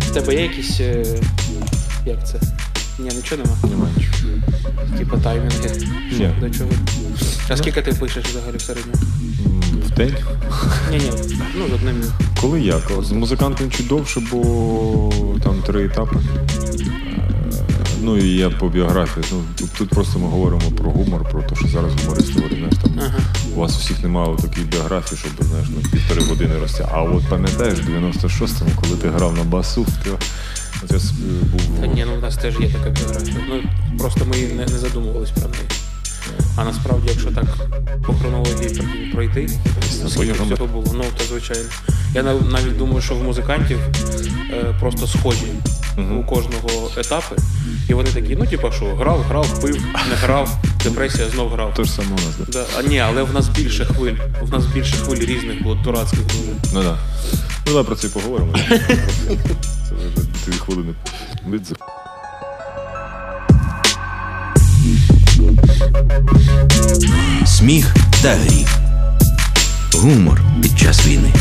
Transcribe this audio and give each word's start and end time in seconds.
В 0.00 0.10
тебе 0.14 0.34
є 0.34 0.42
якісь. 0.42 0.80
е, 0.80 1.04
Як 2.06 2.28
це? 2.28 2.40
Ні, 2.98 3.10
нічого 3.16 3.42
нема. 3.42 3.56
Немає 3.70 3.92
нічого. 3.96 4.98
Типа 4.98 5.16
таймінги. 5.16 5.70
Ні. 6.18 6.30
до 6.40 6.50
чого? 6.50 6.70
А 7.48 7.56
скільки 7.56 7.82
ти 7.82 7.92
пишеш 7.92 8.24
взагалі 8.24 8.56
в 8.56 8.60
середньому? 8.62 8.98
В 9.86 9.90
день? 9.90 10.14
Ні, 10.90 10.96
ні, 10.98 11.10
ну 11.58 11.68
з 11.68 11.72
одним. 11.72 12.02
Коли 12.40 12.60
як? 12.60 12.90
З 13.02 13.10
музикантом 13.12 13.70
чуть 13.70 13.86
довше, 13.86 14.20
бо 14.32 15.12
там 15.44 15.62
три 15.66 15.84
етапи. 15.84 16.16
Е, 16.16 16.84
Ну 18.02 18.18
і 18.18 18.28
я 18.36 18.50
по 18.50 18.68
біографії. 18.68 19.26
Ну, 19.32 19.42
тут, 19.78 19.88
просто 19.88 20.18
ми 20.18 20.26
говоримо 20.28 20.70
про 20.70 20.90
гумор, 20.90 21.24
про 21.30 21.42
те, 21.42 21.56
що 21.56 21.68
зараз 21.68 21.92
гумористи 22.02 22.32
говорять, 22.34 22.58
знаєш, 22.58 22.76
там 22.82 22.92
Ага. 22.98 23.18
У 23.54 23.60
вас 23.60 23.76
всіх 23.76 24.02
немає 24.02 24.36
такої 24.36 24.66
біографії, 24.66 25.18
щоб 25.18 25.46
знаєш, 25.46 25.68
ну, 25.70 25.90
півтори 25.92 26.22
години 26.22 26.58
рости. 26.58 26.86
А 26.92 27.02
от 27.02 27.24
пам'ятаєш, 27.28 27.78
в 27.78 27.88
96-му, 27.88 28.70
коли 28.82 28.96
ти 28.96 29.08
грав 29.08 29.36
на 29.36 29.44
басу, 29.44 29.86
ти 30.04 30.10
от 30.10 30.24
був. 31.52 31.80
Та 31.80 31.86
ні, 31.86 32.04
ну 32.08 32.14
в 32.18 32.22
нас 32.22 32.36
теж 32.36 32.60
є 32.60 32.68
така 32.68 32.90
біографія. 32.90 33.36
Ну 33.48 33.62
просто 33.98 34.24
ми 34.24 34.36
не, 34.36 34.66
не 34.66 34.78
задумувались 34.78 35.30
про 35.30 35.48
неї. 35.48 35.64
А 36.56 36.64
насправді, 36.64 37.08
якщо 37.08 37.30
так 37.30 37.44
по 38.06 38.14
хронології 38.14 38.82
пройти, 39.12 39.50
то 40.02 40.08
скільки 40.08 40.32
всього 40.32 40.66
було, 40.66 40.94
ну 40.94 41.04
то 41.18 41.24
звичайно. 41.24 41.68
Я 42.14 42.22
навіть 42.22 42.78
думаю, 42.78 43.00
що 43.00 43.14
в 43.14 43.22
музикантів 43.22 43.78
е, 44.50 44.74
просто 44.80 45.06
схожі 45.06 45.46
Мгм. 45.96 46.18
у 46.18 46.24
кожного 46.24 46.90
етапи. 46.98 47.36
І 47.88 47.94
вони 47.94 48.10
такі, 48.10 48.36
ну 48.36 48.46
типа 48.46 48.72
що, 48.72 48.84
грав, 48.84 49.22
грав, 49.22 49.60
пив, 49.60 49.82
не 50.10 50.14
грав, 50.14 50.58
депресія, 50.84 51.28
знов 51.28 51.50
грав. 51.50 51.74
То 51.74 51.84
ж 51.84 51.90
саме 51.92 52.08
у 52.08 52.14
нас, 52.14 52.34
да. 52.38 52.44
Да. 52.52 52.66
А 52.78 52.82
ні, 52.82 52.98
але 52.98 53.22
в 53.22 53.34
нас 53.34 53.48
більше 53.48 53.84
хвиль. 53.84 54.14
В 54.42 54.52
нас 54.52 54.66
більше 54.66 54.96
хвиль 54.96 55.18
різних 55.18 55.62
було, 55.62 55.74
дурацьких 55.74 56.20
дуже. 56.26 56.52
Ну 56.74 56.82
да. 56.82 56.98
Ну 57.32 57.38
давай 57.66 57.84
про 57.84 57.96
це 57.96 58.08
поговоримо. 58.08 58.52
Це 59.88 59.94
вже 59.94 60.26
дві 60.46 60.52
хвилини. 60.52 60.94
Від- 61.50 61.76
Сміх 67.46 67.94
та 68.22 68.34
гріх. 68.34 68.68
Гумор 69.94 70.40
під 70.62 70.78
час 70.78 71.06
війни. 71.06 71.32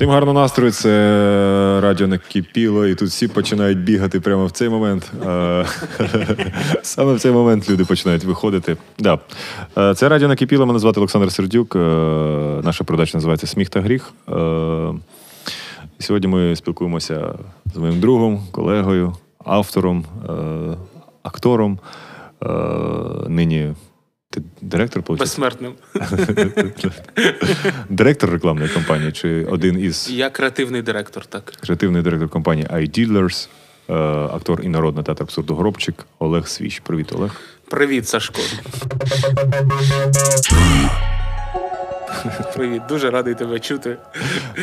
Всім 0.00 0.10
гарного 0.10 0.40
настрою, 0.40 0.72
це 0.72 1.80
радіо 1.82 2.06
накипіло, 2.06 2.86
і 2.86 2.94
тут 2.94 3.08
всі 3.08 3.28
починають 3.28 3.78
бігати 3.78 4.20
прямо 4.20 4.46
в 4.46 4.50
цей 4.50 4.68
момент. 4.68 5.12
Е, 5.26 5.66
Саме 6.82 7.14
в 7.14 7.20
цей 7.20 7.32
момент 7.32 7.70
люди 7.70 7.84
починають 7.84 8.24
виходити. 8.24 8.76
Да. 8.98 9.18
Е, 9.78 9.94
Це 9.94 10.08
радіо 10.08 10.28
накипіло, 10.28 10.66
мене 10.66 10.78
звати 10.78 11.00
Олександр 11.00 11.32
Сердюк. 11.32 11.76
Е, 11.76 11.78
Наша 12.64 12.84
передача 12.84 13.18
називається 13.18 13.46
Сміх 13.46 13.68
та 13.68 13.80
гріх. 13.80 14.12
Е, 14.28 14.92
Сьогодні 15.98 16.28
ми 16.28 16.56
спілкуємося 16.56 17.34
з 17.74 17.76
моїм 17.76 18.00
другом, 18.00 18.42
колегою, 18.50 19.14
автором, 19.44 20.04
е, 20.28 20.32
актором. 21.22 21.78
Е, 22.42 22.48
Нині 23.28 23.74
ти 24.30 24.42
директор, 24.60 25.02
получив? 25.02 25.20
Безсмертним. 25.20 25.72
Директор 27.88 28.30
рекламної 28.30 28.68
компанії 28.68 29.12
чи 29.12 29.44
один 29.44 29.80
із 29.80 30.10
Я 30.10 30.30
креативний 30.30 30.82
директор, 30.82 31.26
так. 31.26 31.44
креативний 31.60 32.02
директор 32.02 32.28
компанії 32.28 32.66
iDealers, 32.66 33.48
е, 33.88 33.94
актор 34.34 34.60
і 34.64 34.68
народний 34.68 35.04
театр 35.04 35.22
абсурду 35.22 35.54
Горобчик 35.54 36.06
Олег 36.18 36.48
Свіч. 36.48 36.80
Привіт, 36.80 37.12
Олег. 37.12 37.40
Привіт, 37.68 38.08
Сашко. 38.08 38.40
Привіт, 42.56 42.82
дуже 42.88 43.10
радий 43.10 43.34
тебе 43.34 43.60
чути. 43.60 43.96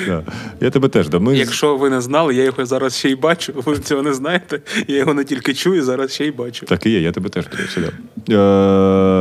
Да. 0.07 0.23
Я 0.59 0.69
тебе 0.69 0.87
теж 0.87 1.09
да. 1.09 1.19
Ми 1.19 1.37
Якщо 1.37 1.77
ви 1.77 1.89
не 1.89 2.01
знали, 2.01 2.35
я 2.35 2.43
його 2.43 2.65
зараз 2.65 2.97
ще 2.97 3.09
й 3.09 3.15
бачу. 3.15 3.53
Ви 3.55 3.79
цього 3.79 4.01
не 4.01 4.13
знаєте. 4.13 4.61
Я 4.87 4.97
його 4.97 5.13
не 5.13 5.23
тільки 5.23 5.53
чую, 5.53 5.83
зараз 5.83 6.13
ще 6.13 6.25
й 6.25 6.31
бачу. 6.31 6.65
Так 6.65 6.85
і 6.85 6.89
є, 6.89 7.01
я 7.01 7.11
тебе 7.11 7.29
теж 7.29 7.45
речі, 7.51 7.81
да. 7.81 7.87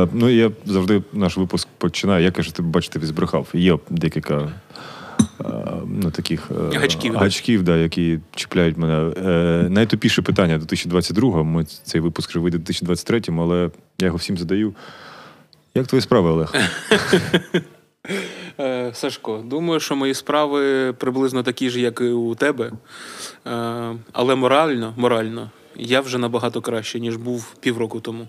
Е, 0.03 0.07
ну, 0.13 0.29
я 0.29 0.51
завжди 0.65 1.01
наш 1.13 1.37
випуск 1.37 1.67
починаю. 1.77 2.23
Я 2.23 2.31
кажу, 2.31 2.51
ти 2.51 3.05
збрехав. 3.05 3.47
Є 3.53 3.77
декілька 3.89 4.35
е, 4.35 5.43
ну, 5.85 6.11
таких 6.11 6.51
е, 6.73 6.77
Гачків, 6.79 7.15
гачків 7.15 7.63
да, 7.63 7.77
які 7.77 8.19
чіпляють 8.35 8.77
мене. 8.77 9.11
Е, 9.25 9.69
найтупіше 9.69 10.21
питання 10.21 10.59
2022-го. 10.59 11.43
Ми 11.43 11.65
цей 11.83 12.01
випуск 12.01 12.29
вже 12.29 12.39
вийде 12.39 12.57
в 12.57 12.61
2023 12.61 13.21
але 13.37 13.69
я 13.99 14.05
його 14.05 14.17
всім 14.17 14.37
задаю. 14.37 14.73
Як 15.75 15.87
твої 15.87 16.01
справи, 16.01 16.29
Олег? 16.29 16.55
Е, 18.59 18.91
Сашко, 18.93 19.43
думаю, 19.45 19.79
що 19.79 19.95
мої 19.95 20.13
справи 20.13 20.93
приблизно 20.93 21.43
такі 21.43 21.69
ж, 21.69 21.79
як 21.79 22.01
і 22.01 22.03
у 22.03 22.35
тебе. 22.35 22.71
Е, 23.47 23.95
але 24.13 24.35
морально, 24.35 24.93
морально, 24.97 25.51
я 25.75 26.01
вже 26.01 26.17
набагато 26.17 26.61
краще, 26.61 26.99
ніж 26.99 27.15
був 27.15 27.55
півроку 27.59 27.99
тому. 27.99 28.27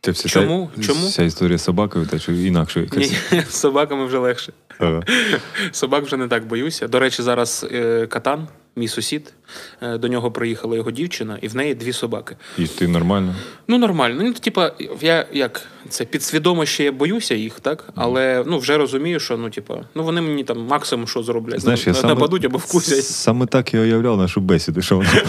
Це 0.00 0.10
вся 0.10 0.28
Чому? 0.28 0.70
Ця, 0.76 0.82
Чому? 0.82 1.08
Ця 1.08 1.22
історія 1.22 1.58
з 1.58 1.64
собакою, 1.64 2.06
та 2.06 2.18
чи 2.18 2.46
інакше 2.46 2.80
якась? 2.80 3.32
ні, 3.32 3.42
з 3.48 3.54
собаками 3.54 4.06
вже 4.06 4.18
легше. 4.18 4.52
Ага. 4.78 5.02
Собак 5.72 6.04
вже 6.04 6.16
не 6.16 6.28
так 6.28 6.46
боюся. 6.46 6.88
До 6.88 6.98
речі, 6.98 7.22
зараз 7.22 7.66
е, 7.72 8.06
катан, 8.06 8.48
мій 8.76 8.88
сусід, 8.88 9.32
е, 9.82 9.98
до 9.98 10.08
нього 10.08 10.30
приїхала 10.30 10.76
його 10.76 10.90
дівчина, 10.90 11.38
і 11.42 11.48
в 11.48 11.56
неї 11.56 11.74
дві 11.74 11.92
собаки. 11.92 12.36
І 12.58 12.66
ти 12.66 12.88
нормально? 12.88 13.34
Ну, 13.68 13.78
нормально. 13.78 14.22
Ну, 14.24 14.32
типа, 14.32 14.72
я 15.00 15.26
як 15.32 15.62
це 15.88 16.04
підсвідомо 16.04 16.66
ще 16.66 16.84
я 16.84 16.92
боюся 16.92 17.34
їх, 17.34 17.60
так? 17.60 17.88
Але 17.94 18.44
ну 18.46 18.58
вже 18.58 18.76
розумію, 18.76 19.20
що 19.20 19.36
ну, 19.36 19.50
типа, 19.50 19.84
ну 19.94 20.04
вони 20.04 20.20
мені 20.20 20.44
там 20.44 20.58
максимум 20.58 21.08
що 21.08 21.22
зроблять. 21.22 21.60
Знаєш, 21.60 21.86
ну, 21.86 21.92
я 21.92 21.94
саме, 22.00 22.14
нападуть 22.14 22.44
або 22.44 22.58
вкусять. 22.58 23.04
Саме 23.04 23.46
так 23.46 23.74
я 23.74 23.80
уявляв 23.80 24.16
нашу 24.16 24.40
бесіду, 24.40 24.82
що 24.82 24.96
вона. 24.96 25.10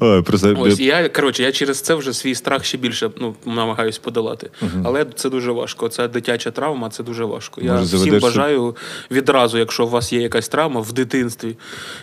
Ой, 0.00 0.22
просто, 0.22 0.56
Ось 0.58 0.80
і 0.80 0.84
я 0.84 1.08
коротше, 1.08 1.42
я 1.42 1.52
через 1.52 1.80
це 1.80 1.94
вже 1.94 2.12
свій 2.12 2.34
страх 2.34 2.64
ще 2.64 2.78
більше 2.78 3.10
ну, 3.20 3.34
намагаюсь 3.46 3.98
подолати. 3.98 4.50
Але 4.84 5.06
це 5.14 5.30
дуже 5.30 5.52
важко. 5.52 5.88
Це 5.88 6.08
дитяча 6.08 6.50
травма, 6.50 6.90
це 6.90 7.02
дуже 7.02 7.24
важко. 7.24 7.60
Я 7.60 7.72
Може, 7.72 7.96
всім 7.96 8.18
бажаю 8.20 8.76
відразу, 9.10 9.58
якщо 9.58 9.84
у 9.84 9.88
вас 9.88 10.12
є 10.12 10.20
якась 10.20 10.48
травма 10.48 10.80
в 10.80 10.92
дитинстві, 10.92 11.56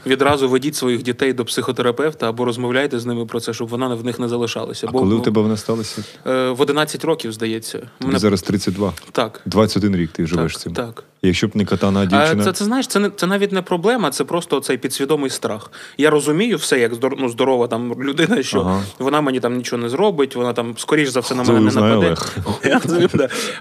відразу 0.05 0.49
ведіть 0.49 0.75
своїх 0.75 1.03
дітей 1.03 1.33
до 1.33 1.45
психотерапевта 1.45 2.29
або 2.29 2.45
розмовляйте 2.45 2.99
з 2.99 3.05
ними 3.05 3.25
про 3.25 3.39
це, 3.39 3.53
щоб 3.53 3.67
вона 3.67 3.95
в 3.95 4.05
них 4.05 4.19
не 4.19 4.29
залишалася. 4.29 4.87
а 4.87 4.91
Бо 4.91 4.99
коли 4.99 5.15
у 5.15 5.17
ну, 5.17 5.23
тебе 5.23 5.41
вона 5.41 5.57
сталася? 5.57 6.03
е, 6.27 6.49
в 6.49 6.61
11 6.61 7.05
років, 7.05 7.31
здається. 7.33 7.77
Тобі 7.77 7.89
Мене... 8.01 8.19
зараз 8.19 8.41
32. 8.41 8.93
Так. 9.11 9.41
21 9.45 9.95
рік 9.95 10.11
ти 10.11 10.25
живеш 10.25 10.53
Так, 10.53 10.61
цим. 10.61 10.73
так. 10.73 11.03
Якщо 11.23 11.47
б 11.47 11.55
не 11.55 11.65
катана 11.65 11.99
А 11.99 12.05
дівчина. 12.05 12.43
це, 12.43 12.51
це 12.53 12.65
знаєш, 12.65 12.87
це 12.87 12.99
не 12.99 13.09
це 13.09 13.27
навіть 13.27 13.51
не 13.51 13.61
проблема, 13.61 14.09
це 14.11 14.23
просто 14.23 14.59
цей 14.59 14.77
підсвідомий 14.77 15.29
страх. 15.29 15.71
Я 15.97 16.09
розумію 16.09 16.57
все, 16.57 16.79
як 16.79 16.93
здор, 16.93 17.15
ну, 17.19 17.29
здорова 17.29 17.67
там 17.67 18.03
людина, 18.03 18.43
що 18.43 18.59
Ага. 18.59 18.83
вона 18.99 19.21
мені 19.21 19.39
там 19.39 19.57
нічого 19.57 19.81
не 19.81 19.89
зробить, 19.89 20.35
вона 20.35 20.53
там 20.53 20.77
скоріш 20.77 21.09
за 21.09 21.19
все 21.19 21.35
на 21.35 21.43
мене 21.43 21.59
не 21.59 21.71
нападе. 21.71 22.15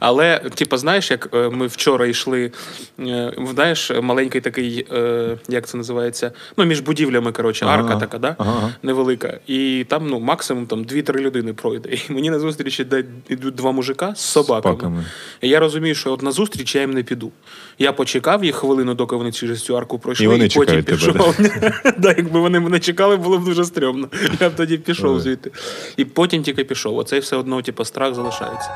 Але, 0.01 0.39
типу, 0.55 0.77
знаєш, 0.77 1.11
як 1.11 1.29
е, 1.35 1.49
ми 1.49 1.67
вчора 1.67 2.07
йшли, 2.07 2.53
е, 3.01 3.33
знаєш, 3.55 3.91
маленький 4.03 4.41
такий, 4.41 4.87
е, 4.93 5.39
як 5.49 5.67
це 5.67 5.77
називається? 5.77 6.33
Ну, 6.57 6.65
між 6.65 6.81
будівлями, 6.81 7.33
коротше, 7.33 7.65
Ага. 7.65 7.75
арка 7.83 7.97
така, 7.97 8.19
да? 8.19 8.35
Ага, 8.39 8.73
невелика. 8.83 9.39
І 9.47 9.87
там 9.89 10.07
ну, 10.09 10.21
максимум 10.21 10.67
там 10.67 10.85
2-3 10.85 11.21
людини 11.21 11.53
пройде. 11.53 11.89
І 11.89 12.13
мені 12.13 12.31
на 12.31 12.39
зустріч 12.39 12.81
йде- 12.81 13.05
йдуть 13.29 13.55
два 13.55 13.73
мужика 13.73 14.15
з 14.15 14.21
собаками. 14.21 14.75
собаками. 14.77 15.05
І 15.41 15.49
я 15.49 15.61
розумію, 15.61 15.95
що 15.95 16.13
от 16.13 16.23
на 16.23 16.33
зустріч 16.33 16.75
я 16.75 16.81
їм 16.81 16.91
не 16.91 17.03
піду. 17.03 17.31
Я 17.79 17.93
почекав 17.93 18.45
їх 18.45 18.55
хвилину, 18.55 18.95
доки 18.95 19.17
вони 19.17 19.33
через 19.33 19.63
цю 19.63 19.77
арку 19.77 19.99
пройшли, 19.99 20.25
І 20.25 20.29
вони 20.29 20.45
потім 20.45 20.63
чекають 20.63 20.87
тебе, 20.87 20.99
пішов. 20.99 21.37
да, 21.99 22.15
якби 22.17 22.41
вони 22.41 22.61
мене 22.61 22.79
чекали, 22.81 23.17
було 23.17 23.39
б 23.39 23.45
дуже 23.45 23.65
стрьомно. 23.65 24.09
Я 24.41 24.51
б 24.51 24.53
тоді 24.57 24.79
пішов 24.79 25.21
звідти. 25.21 25.51
І 25.97 26.05
потім 26.05 26.43
тільки 26.43 26.65
пішов. 26.65 26.97
Оцей 26.97 27.21
все 27.21 27.37
одно, 27.37 27.63
типу, 27.63 27.85
страх 27.85 28.15
залишається. 28.15 28.71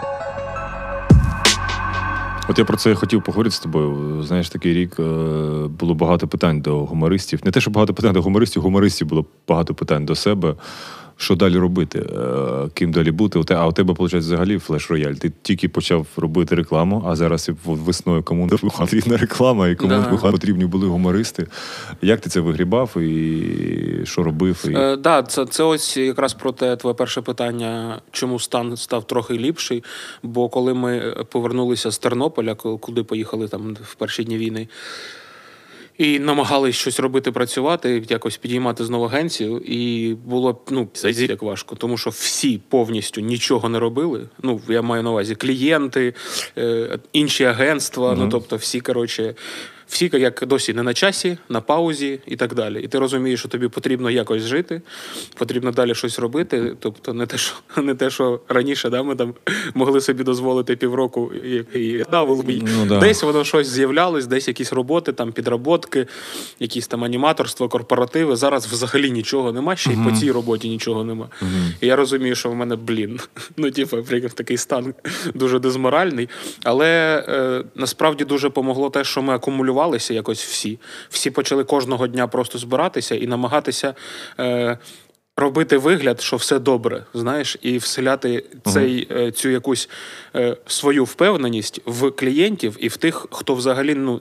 От 2.48 2.58
я 2.58 2.64
про 2.64 2.76
це 2.76 2.94
хотів 2.94 3.22
поговорити 3.22 3.56
з 3.56 3.58
тобою. 3.58 4.22
Знаєш, 4.22 4.48
такий 4.48 4.74
рік 4.74 4.96
е, 4.98 5.02
було 5.68 5.94
багато 5.94 6.28
питань 6.28 6.60
до 6.60 6.78
гумористів. 6.78 7.40
Не 7.44 7.50
те, 7.50 7.60
що 7.60 7.70
багато 7.70 7.94
питань 7.94 8.12
до 8.12 8.22
гумористів, 8.22 8.62
гумористів 8.62 9.06
було 9.06 9.26
багато 9.48 9.74
питань 9.74 10.04
до 10.04 10.14
себе. 10.14 10.54
Що 11.16 11.36
далі 11.36 11.58
робити? 11.58 11.98
Е, 11.98 12.68
Ким 12.74 12.92
далі 12.92 13.10
бути? 13.10 13.54
А 13.54 13.66
у 13.66 13.72
тебе, 13.72 13.90
виходить, 13.92 14.14
взагалі 14.22 14.58
флеш-рояль. 14.58 15.14
Ти 15.14 15.32
тільки 15.42 15.68
почав 15.68 16.06
робити 16.16 16.54
рекламу, 16.54 17.04
а 17.06 17.16
зараз 17.16 17.50
весною 17.64 18.22
кому 18.22 18.46
не 18.46 18.56
потрібна 18.56 19.16
реклама, 19.16 19.68
і 19.68 19.74
кому 19.74 19.90
Да. 20.22 20.30
потрібні 20.30 20.64
були 20.64 20.86
гумористи. 20.86 21.46
Як 22.02 22.20
ти 22.20 22.30
це 22.30 22.40
вигрібав 22.40 22.96
і 22.98 24.00
що 24.04 24.22
робив? 24.22 24.64
І... 24.68 24.74
Е, 24.74 24.96
да, 24.96 25.22
це, 25.22 25.46
це 25.46 25.62
ось 25.62 25.96
якраз 25.96 26.34
про 26.34 26.52
те 26.52 26.76
твоє 26.76 26.94
перше 26.94 27.20
питання, 27.20 28.00
чому 28.10 28.38
стан 28.38 28.76
став 28.76 29.06
трохи 29.06 29.34
ліпший. 29.34 29.84
Бо 30.22 30.48
коли 30.48 30.74
ми 30.74 31.24
повернулися 31.30 31.90
з 31.90 31.98
Тернополя, 31.98 32.54
ку- 32.54 32.78
куди 32.78 33.02
поїхали 33.02 33.48
там 33.48 33.76
в 33.82 33.94
перші 33.94 34.24
дні 34.24 34.38
війни. 34.38 34.68
І 35.98 36.18
намагались 36.18 36.76
щось 36.76 37.00
робити, 37.00 37.32
працювати, 37.32 38.02
якось 38.08 38.36
підіймати 38.36 38.84
знову 38.84 39.04
агенцію. 39.04 39.58
І 39.58 40.14
було 40.14 40.60
ну 40.70 40.88
зайзі 40.94 41.26
як 41.26 41.42
важко, 41.42 41.76
тому 41.76 41.98
що 41.98 42.10
всі 42.10 42.60
повністю 42.68 43.20
нічого 43.20 43.68
не 43.68 43.78
робили. 43.78 44.28
Ну 44.42 44.60
я 44.68 44.82
маю 44.82 45.02
на 45.02 45.10
увазі 45.10 45.34
клієнти, 45.34 46.14
е, 46.58 46.98
інші 47.12 47.44
агентства. 47.44 48.16
Ну 48.18 48.28
тобто, 48.28 48.56
всі 48.56 48.80
коротше. 48.80 49.34
Всі 49.88 50.10
як 50.12 50.44
досі 50.46 50.74
не 50.74 50.82
на 50.82 50.94
часі, 50.94 51.38
на 51.48 51.60
паузі 51.60 52.20
і 52.26 52.36
так 52.36 52.54
далі. 52.54 52.82
І 52.82 52.88
ти 52.88 52.98
розумієш, 52.98 53.40
що 53.40 53.48
тобі 53.48 53.68
потрібно 53.68 54.10
якось 54.10 54.42
жити, 54.42 54.82
потрібно 55.34 55.72
далі 55.72 55.94
щось 55.94 56.18
робити. 56.18 56.76
Тобто, 56.80 57.14
не 57.14 57.26
те, 57.26 57.38
що 57.38 57.54
не 57.82 57.94
те, 57.94 58.10
що 58.10 58.40
раніше 58.48 58.90
да, 58.90 59.02
ми 59.02 59.16
там 59.16 59.34
могли 59.74 60.00
собі 60.00 60.24
дозволити 60.24 60.76
півроку 60.76 61.32
і, 61.34 61.78
і 61.80 62.04
да, 62.10 62.22
Ну, 62.76 62.86
да. 62.86 63.00
десь 63.00 63.22
воно 63.22 63.44
щось 63.44 63.68
з'являлось, 63.68 64.26
десь 64.26 64.48
якісь 64.48 64.72
роботи, 64.72 65.12
там 65.12 65.32
підроботки, 65.32 66.06
якісь 66.60 66.86
там 66.86 67.04
аніматорство, 67.04 67.68
корпоративи. 67.68 68.36
Зараз 68.36 68.66
взагалі 68.66 69.10
нічого 69.10 69.52
нема, 69.52 69.76
ще 69.76 69.92
й 69.92 69.96
по 70.04 70.12
цій 70.12 70.32
роботі 70.32 70.68
нічого 70.68 71.04
нема. 71.04 71.28
І 71.80 71.86
я 71.86 71.96
розумію, 71.96 72.34
що 72.34 72.50
в 72.50 72.54
мене, 72.54 72.76
блін, 72.76 73.20
ну 73.56 73.70
типу, 73.70 74.02
прям 74.02 74.20
такий 74.20 74.56
стан 74.56 74.94
дуже 75.34 75.58
дезморальний. 75.58 76.28
Але 76.62 77.24
е, 77.28 77.64
насправді 77.74 78.24
дуже 78.24 78.50
помогло 78.50 78.90
те, 78.90 79.04
що 79.04 79.22
ми 79.22 79.34
акумулювалися 79.74 80.14
якось 80.14 80.44
всі. 80.44 80.78
Всі 81.08 81.30
почали 81.30 81.64
кожного 81.64 82.06
дня 82.06 82.26
просто 82.26 82.58
збиратися 82.58 83.14
і 83.14 83.26
намагатися. 83.26 83.94
Е, 84.40 84.78
Робити 85.36 85.78
вигляд, 85.78 86.20
що 86.20 86.36
все 86.36 86.58
добре, 86.58 87.04
знаєш, 87.14 87.56
і 87.62 87.78
вселяти 87.78 88.44
цей, 88.64 89.08
е, 89.10 89.32
цю 89.32 89.48
якусь 89.48 89.88
е, 90.36 90.56
свою 90.66 91.04
впевненість 91.04 91.80
в 91.86 92.10
клієнтів 92.10 92.76
і 92.78 92.88
в 92.88 92.96
тих, 92.96 93.26
хто 93.30 93.54
взагалі 93.54 93.94
ну, 93.94 94.20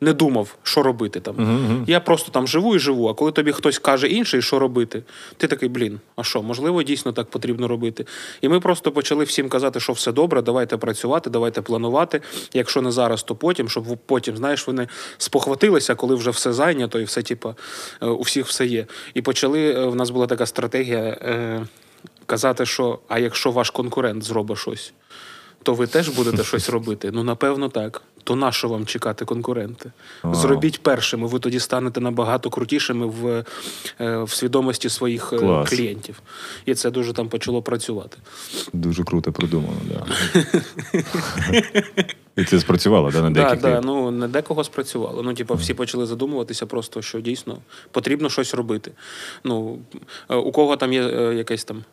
не, 0.00 0.12
думав, 0.12 0.56
що 0.62 0.82
робити 0.82 1.20
там. 1.20 1.84
Я 1.86 2.00
просто 2.00 2.30
там 2.30 2.48
живу 2.48 2.76
і 2.76 2.78
живу, 2.78 3.08
а 3.08 3.14
коли 3.14 3.32
тобі 3.32 3.52
хтось 3.52 3.78
каже 3.78 4.08
інший, 4.08 4.42
що 4.42 4.58
робити, 4.58 5.02
ти 5.36 5.46
такий, 5.46 5.68
блін, 5.68 6.00
а 6.16 6.22
що, 6.22 6.42
можливо, 6.42 6.82
дійсно 6.82 7.12
так 7.12 7.30
потрібно 7.30 7.68
робити. 7.68 8.06
І 8.40 8.48
ми 8.48 8.60
просто 8.60 8.92
почали 8.92 9.24
всім 9.24 9.48
казати, 9.48 9.80
що 9.80 9.92
все 9.92 10.12
добре, 10.12 10.42
давайте 10.42 10.76
працювати, 10.76 11.30
давайте 11.30 11.62
планувати. 11.62 12.20
Якщо 12.54 12.82
не 12.82 12.92
зараз, 12.92 13.22
то 13.22 13.34
потім, 13.34 13.68
щоб 13.68 13.84
потім, 14.06 14.36
знаєш, 14.36 14.66
вони 14.66 14.88
спохватилися, 15.18 15.94
коли 15.94 16.14
вже 16.14 16.30
все 16.30 16.52
зайнято 16.52 17.00
і 17.00 17.04
все, 17.04 17.22
типа, 17.22 17.54
е, 18.02 18.06
у 18.06 18.22
всіх 18.22 18.46
все 18.46 18.66
є. 18.66 18.86
І 19.14 19.22
почали, 19.22 19.72
е, 19.72 19.86
в 19.86 19.96
нас 19.96 20.10
була 20.10 20.26
така 20.26 20.46
стратегія 20.46 20.98
е, 20.98 21.66
казати, 22.26 22.66
що 22.66 22.98
а 23.08 23.18
якщо 23.18 23.50
ваш 23.50 23.70
конкурент 23.70 24.22
зробить 24.22 24.58
щось, 24.58 24.92
то 25.62 25.74
ви 25.74 25.86
теж 25.86 26.08
будете 26.08 26.44
щось 26.44 26.68
робити? 26.68 27.10
Ну, 27.12 27.24
напевно, 27.24 27.68
так. 27.68 28.02
То 28.24 28.36
на 28.36 28.52
що 28.52 28.68
вам 28.68 28.86
чекати 28.86 29.24
конкуренти? 29.24 29.92
Зробіть 30.24 30.82
першими, 30.82 31.26
ви 31.26 31.38
тоді 31.38 31.60
станете 31.60 32.00
набагато 32.00 32.50
крутішими 32.50 33.06
в, 33.06 33.44
е, 34.00 34.22
в 34.22 34.30
свідомості 34.30 34.88
своїх 34.88 35.32
е, 35.32 35.38
Клас. 35.38 35.70
клієнтів. 35.70 36.22
І 36.66 36.74
це 36.74 36.90
дуже 36.90 37.12
там 37.12 37.28
почало 37.28 37.62
працювати. 37.62 38.18
Дуже 38.72 39.04
круто 39.04 39.32
придумано, 39.32 39.80
да. 39.88 40.06
І 42.36 42.44
це 42.44 42.60
спрацювало, 42.60 43.10
да, 43.10 43.20
на 43.20 43.26
Так, 43.26 43.34
деяких. 43.34 43.60
да, 43.60 43.80
ну 43.80 44.10
не 44.10 44.28
декого 44.28 44.64
спрацювало. 44.64 45.22
Ну, 45.22 45.34
типу, 45.34 45.54
всі 45.54 45.74
почали 45.74 46.06
задумуватися, 46.06 46.66
просто 46.66 47.02
що 47.02 47.20
дійсно 47.20 47.58
потрібно 47.90 48.30
щось 48.30 48.54
робити. 48.54 48.92
Ну, 49.44 49.78
е, 50.28 50.36
у 50.36 50.52
кого 50.52 50.76
там 50.76 50.92
є 50.92 51.02
якесь 51.36 51.64
там. 51.64 51.84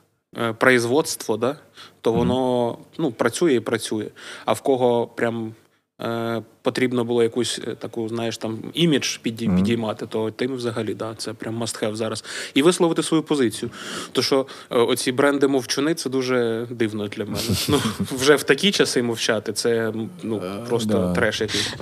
Производство, 0.57 1.38
да, 1.38 1.57
то 2.01 2.13
воно 2.13 2.77
ну, 2.97 3.12
працює 3.12 3.53
і 3.53 3.59
працює. 3.59 4.07
А 4.45 4.53
в 4.53 4.62
кого 4.62 5.07
прям 5.07 5.53
е, 6.01 6.41
потрібно 6.61 7.03
було 7.03 7.23
якусь 7.23 7.61
е, 7.67 7.75
таку, 7.75 8.09
знаєш, 8.09 8.38
там 8.38 8.59
імідж 8.73 9.17
підій, 9.17 9.49
підіймати, 9.49 10.05
то 10.05 10.31
тим 10.31 10.55
взагалі, 10.55 10.94
да, 10.94 11.13
це 11.17 11.33
прям 11.33 11.63
must 11.63 11.83
have 11.83 11.95
зараз. 11.95 12.23
І 12.53 12.61
висловити 12.61 13.03
свою 13.03 13.23
позицію. 13.23 13.71
То 14.11 14.21
що 14.21 14.47
е, 14.69 14.77
оці 14.77 15.11
бренди 15.11 15.47
мовчуни 15.47 15.94
це 15.94 16.09
дуже 16.09 16.67
дивно 16.69 17.07
для 17.07 17.25
мене. 17.25 17.38
Ну, 17.69 17.79
вже 18.11 18.35
в 18.35 18.44
такі 18.44 18.71
часи 18.71 19.03
мовчати, 19.03 19.53
це 19.53 19.94
ну, 20.23 20.41
просто 20.69 21.13
треш 21.15 21.41
якийсь. 21.41 21.73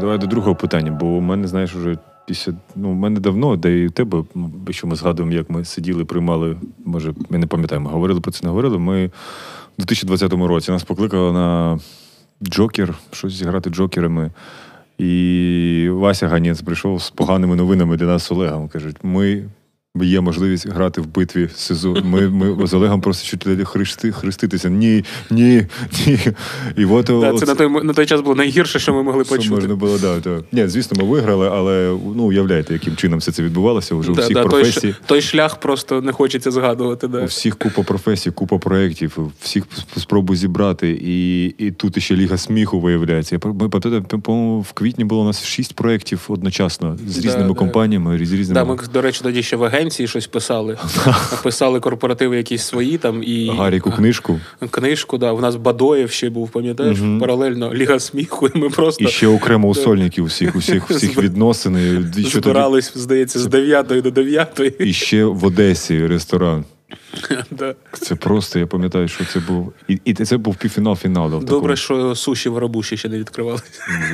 Давай 0.00 0.18
до 0.18 0.26
другого 0.26 0.54
питання, 0.54 0.90
бо 0.90 1.06
у 1.06 1.20
мене, 1.20 1.48
знаєш, 1.48 1.74
уже 1.74 1.98
після. 2.26 2.52
Ну, 2.76 2.90
у 2.90 2.94
мене 2.94 3.20
давно, 3.20 3.56
де 3.56 3.78
і 3.78 3.86
у 3.86 3.90
тебе, 3.90 4.24
ну, 4.34 4.50
що 4.70 4.86
ми 4.86 4.96
згадуємо, 4.96 5.34
як 5.34 5.50
ми 5.50 5.64
сиділи, 5.64 6.04
приймали, 6.04 6.56
може, 6.84 7.14
я 7.30 7.38
не 7.38 7.46
пам'ятаю, 7.46 7.80
ми 7.80 7.90
говорили 7.90 8.20
про 8.20 8.32
це, 8.32 8.40
не 8.42 8.48
говорили. 8.48 8.78
Ми 8.78 9.10
в 9.80 9.84
2020 9.84 10.32
році 10.32 10.70
нас 10.70 10.82
покликали 10.82 11.32
на 11.32 11.78
Джокер, 12.42 12.94
щось 13.12 13.32
зіграти 13.32 13.70
джокерами. 13.70 14.30
І 14.98 15.88
Вася 15.92 16.28
Ганець 16.28 16.62
прийшов 16.62 17.02
з 17.02 17.10
поганими 17.10 17.56
новинами 17.56 17.96
для 17.96 18.06
нас 18.06 18.22
з 18.22 18.32
Олегом. 18.32 18.68
Кажуть, 18.68 18.96
ми. 19.02 19.44
Є 19.98 20.20
можливість 20.20 20.68
грати 20.68 21.00
в 21.00 21.06
битві 21.06 21.48
СИЗО. 21.56 21.96
Ми, 22.04 22.28
ми 22.28 22.66
з 22.66 22.74
Олегом 22.74 23.00
просто 23.00 23.26
чуть 23.36 23.68
хрести, 23.68 24.12
хреститися. 24.12 24.68
Ні, 24.68 25.04
ні, 25.30 25.66
ні. 26.06 26.18
І 26.76 26.84
от, 26.84 27.06
Да, 27.06 27.12
от- 27.12 27.38
це 27.38 27.46
на 27.46 27.54
той, 27.54 27.84
на 27.84 27.92
той 27.92 28.06
час 28.06 28.20
було 28.20 28.34
найгірше, 28.34 28.78
що 28.78 28.94
ми 28.94 29.02
могли 29.02 29.24
почути. 29.24 29.54
можна 29.54 29.74
було, 29.74 29.98
да, 29.98 30.20
да. 30.20 30.40
Ні, 30.52 30.68
звісно, 30.68 31.02
ми 31.02 31.08
виграли, 31.08 31.48
але 31.52 31.96
ну, 32.16 32.22
уявляєте, 32.24 32.72
яким 32.72 32.96
чином 32.96 33.18
все 33.18 33.32
це 33.32 33.42
відбувалося 33.42 33.94
вже 33.94 34.10
у 34.12 34.14
всіх 34.14 34.34
да, 34.34 34.42
професій. 34.44 34.92
ш- 34.92 34.98
той 35.06 35.22
шлях 35.22 35.60
просто 35.60 36.02
не 36.02 36.12
хочеться 36.12 36.50
згадувати. 36.50 37.08
Да. 37.08 37.22
У 37.22 37.24
всіх 37.24 37.56
купа 37.58 37.82
професій, 37.82 38.30
купа 38.30 38.58
проєктів, 38.58 39.18
всіх 39.40 39.64
сп- 39.64 39.98
спробуй 40.00 40.36
зібрати. 40.36 40.98
І, 41.02 41.44
і 41.44 41.70
тут 41.70 42.02
ще 42.02 42.16
Ліга 42.16 42.36
сміху 42.38 42.80
виявляється. 42.80 43.38
Ми 43.44 43.68
по-моєму, 43.68 44.60
в 44.60 44.72
квітні 44.72 45.04
було 45.04 45.22
у 45.22 45.24
нас 45.24 45.44
шість 45.44 45.74
проєктів 45.74 46.24
одночасно 46.28 46.98
з 47.06 47.18
різними 47.18 47.48
да. 47.48 47.54
компаніями, 47.54 48.18
з 48.26 48.32
різними 48.32 48.60
Да, 48.60 48.64
ми, 48.64 48.78
до 48.92 49.02
речі, 49.02 49.20
тоді 49.22 49.42
ще 49.42 49.56
в 49.56 49.62
агенції 49.80 50.08
щось 50.08 50.26
писали. 50.26 50.78
Писали 51.42 51.80
корпоративи 51.80 52.36
якісь 52.36 52.62
свої 52.62 52.98
там 52.98 53.22
і 53.22 53.50
Гаріку 53.50 53.90
книжку. 53.90 54.40
книжку. 54.70 55.18
Да. 55.18 55.32
У 55.32 55.40
нас 55.40 55.56
Бадоєв 55.56 56.10
ще 56.10 56.30
був, 56.30 56.50
пам'ятаєш, 56.50 56.98
паралельно 57.20 57.74
Ліга 57.74 58.00
сміху, 58.00 58.48
і 58.54 58.58
ми 58.58 58.70
просто 58.70 59.04
І 59.04 59.08
ще 59.08 59.26
окремо 59.26 59.68
у 59.68 59.74
сольників 59.74 60.24
всіх, 60.24 60.56
усіх, 60.56 60.90
всіх 60.90 61.18
відносин. 61.18 62.12
Збирались, 62.16 62.92
здається, 62.94 63.38
з 63.38 63.46
9 63.46 63.86
до 63.86 64.10
9. 64.10 64.60
і 64.78 64.92
ще 64.92 65.24
в 65.24 65.44
Одесі 65.44 66.06
ресторан. 66.06 66.64
Да. 67.50 67.74
Це 67.92 68.14
просто, 68.14 68.58
я 68.58 68.66
пам'ятаю, 68.66 69.08
що 69.08 69.24
це 69.24 69.40
був. 69.40 69.72
І, 69.88 69.98
і 70.04 70.14
це 70.14 70.36
був 70.36 70.56
в 71.36 71.40
такому. 71.40 71.60
Добре, 71.60 71.76
що 71.76 72.14
суші 72.14 72.48
в 72.48 72.58
Рабуші 72.58 72.96
ще 72.96 73.08
не 73.08 73.18
відкривалися. 73.18 73.64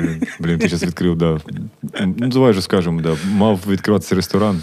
Блін, 0.01 0.23
Блін, 0.41 0.59
ти 0.59 0.69
зараз 0.69 0.83
відкрив, 0.83 1.17
да. 1.17 1.41
Ну, 2.01 2.29
давай 2.29 2.53
же 2.53 2.63
скажемо, 2.63 3.03
да. 3.03 3.17
Мав 3.31 3.61
відкриватися 3.69 4.15
ресторан 4.15 4.63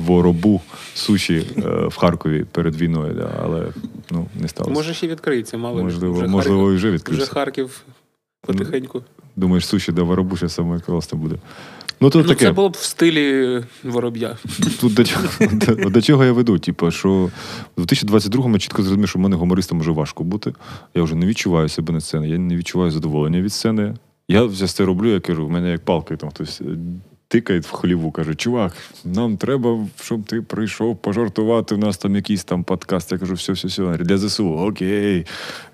в 0.00 0.10
Оробу 0.10 0.60
суші 0.94 1.46
е, 1.56 1.86
в 1.86 1.96
Харкові 1.96 2.44
перед 2.52 2.76
війною, 2.76 3.14
да, 3.14 3.30
але 3.42 3.66
ну, 4.10 4.26
не 4.40 4.48
сталося. 4.48 4.74
Може, 4.74 4.94
ще 4.94 5.06
відкриється, 5.08 5.56
мало. 5.58 5.82
Можливо, 5.82 6.14
Вже 6.14 6.26
можливо, 6.26 6.62
Харків- 6.62 6.72
і 6.74 6.76
вже 6.76 7.12
Вже. 7.22 7.26
Харків 7.26 7.82
потихеньку. 8.40 9.02
Думаєш, 9.36 9.66
суші 9.66 9.92
до 9.92 10.04
Воробу 10.04 10.36
ще 10.36 10.48
саме 10.48 10.80
класно 10.80 11.18
буде. 11.18 11.36
Ну, 12.00 12.10
тут 12.10 12.22
Ну, 12.22 12.28
таке. 12.28 12.44
це 12.44 12.52
було 12.52 12.68
б 12.68 12.72
в 12.72 12.82
стилі 12.82 13.60
вороб'я. 13.84 14.36
Тут 14.80 14.94
до, 14.94 15.04
чого- 15.04 15.24
до, 15.52 15.90
до 15.90 16.02
чого 16.02 16.24
я 16.24 16.32
веду? 16.32 16.58
Типу, 16.58 16.90
що 16.90 17.30
в 17.76 17.82
2022-му 17.82 18.52
я 18.52 18.58
чітко 18.58 18.82
зрозумів, 18.82 19.08
що 19.08 19.18
в 19.18 19.22
мене 19.22 19.36
гумористом 19.36 19.80
вже 19.80 19.90
важко 19.90 20.24
бути. 20.24 20.52
Я 20.94 21.02
вже 21.02 21.14
не 21.14 21.26
відчуваю 21.26 21.68
себе 21.68 21.92
на 21.92 22.00
сцені, 22.00 22.28
я 22.28 22.38
не 22.38 22.56
відчуваю 22.56 22.90
задоволення 22.90 23.40
від 23.40 23.52
сцени. 23.52 23.94
Я 24.28 24.42
вже 24.44 24.66
це 24.66 24.84
роблю, 24.84 25.08
я 25.12 25.20
кажу, 25.20 25.46
в 25.46 25.50
мене 25.50 25.70
як 25.70 25.84
палки 25.84 26.16
там 26.16 26.30
хтось. 26.30 26.62
Тикає 27.32 27.60
в 27.60 27.70
хліву, 27.70 28.10
каже, 28.10 28.34
чувак, 28.34 28.72
нам 29.04 29.36
треба, 29.36 29.86
щоб 30.00 30.22
ти 30.22 30.42
прийшов 30.42 30.96
пожартувати. 30.96 31.74
У 31.74 31.78
нас 31.78 31.98
там 31.98 32.16
якийсь 32.16 32.44
там 32.44 32.64
подкаст. 32.64 33.12
Я 33.12 33.18
кажу, 33.18 33.34
все, 33.34 33.52
все, 33.52 33.68
все. 33.68 33.96
Для 33.96 34.18
ЗСУ, 34.18 34.58
окей. 34.58 35.26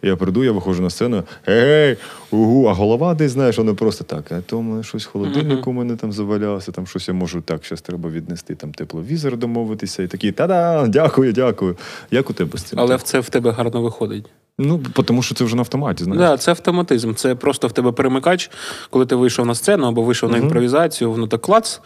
Я 0.02 0.16
прийду, 0.16 0.44
я 0.44 0.52
виходжу 0.52 0.82
на 0.82 0.90
сцену, 0.90 1.24
гей, 1.46 1.96
угу, 2.30 2.66
а 2.66 2.72
голова 2.72 3.14
десь, 3.14 3.32
знаєш, 3.32 3.58
воно 3.58 3.74
просто 3.74 4.04
так. 4.04 4.32
А 4.32 4.40
то 4.40 4.62
мене 4.62 4.82
щось 4.82 5.06
в 5.06 5.10
холодильнику 5.10 5.70
у 5.70 5.72
мене 5.72 5.96
там 5.96 6.12
завалялося, 6.12 6.72
там 6.72 6.86
щось 6.86 7.08
я 7.08 7.14
можу 7.14 7.40
так, 7.40 7.64
щось 7.64 7.82
треба 7.82 8.10
віднести, 8.10 8.54
там 8.54 8.72
тепловізор 8.72 9.36
домовитися, 9.36 10.02
і 10.02 10.06
такий, 10.06 10.32
та-да, 10.32 10.86
дякую, 10.86 11.32
дякую. 11.32 11.76
Як 12.10 12.30
у 12.30 12.32
тебе 12.32 12.58
з 12.58 12.62
цим? 12.62 12.80
Але 12.80 12.96
в 12.96 13.02
це 13.02 13.20
в 13.20 13.28
тебе 13.28 13.50
гарно 13.50 13.82
виходить. 13.82 14.24
Ну, 14.58 14.80
тому 15.04 15.22
що 15.22 15.34
це 15.34 15.44
вже 15.44 15.56
на 15.56 15.62
автоматі, 15.62 16.04
знаєш. 16.04 16.20
Да, 16.20 16.36
це 16.36 16.50
автоматизм. 16.50 17.14
Це 17.14 17.34
просто 17.34 17.68
в 17.68 17.72
тебе 17.72 17.92
перемикач, 17.92 18.50
коли 18.90 19.06
ти 19.06 19.14
вийшов 19.14 19.46
на 19.46 19.54
сцену 19.54 19.86
або 19.86 20.02
вийшов 20.02 20.30
на 20.30 20.38
імпровізацію, 20.38 21.10
воно 21.10 21.26
так 21.26 21.40
клац. 21.40 21.80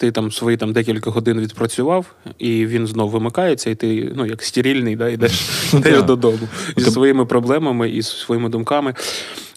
Ти 0.00 0.10
там 0.12 0.32
свої 0.32 0.56
там 0.56 0.72
декілька 0.72 1.10
годин 1.10 1.40
відпрацював, 1.40 2.06
і 2.38 2.66
він 2.66 2.86
знов 2.86 3.10
вимикається, 3.10 3.70
і 3.70 3.74
ти, 3.74 4.12
ну, 4.16 4.26
як 4.26 4.42
стерильний, 4.42 4.96
да, 4.96 5.08
йдеш, 5.08 5.40
йдеш 5.74 6.02
додому 6.02 6.38
зі 6.76 6.90
своїми 6.90 7.26
проблемами 7.26 7.90
і 7.90 8.02
зі 8.02 8.10
своїми 8.10 8.48
думками. 8.48 8.94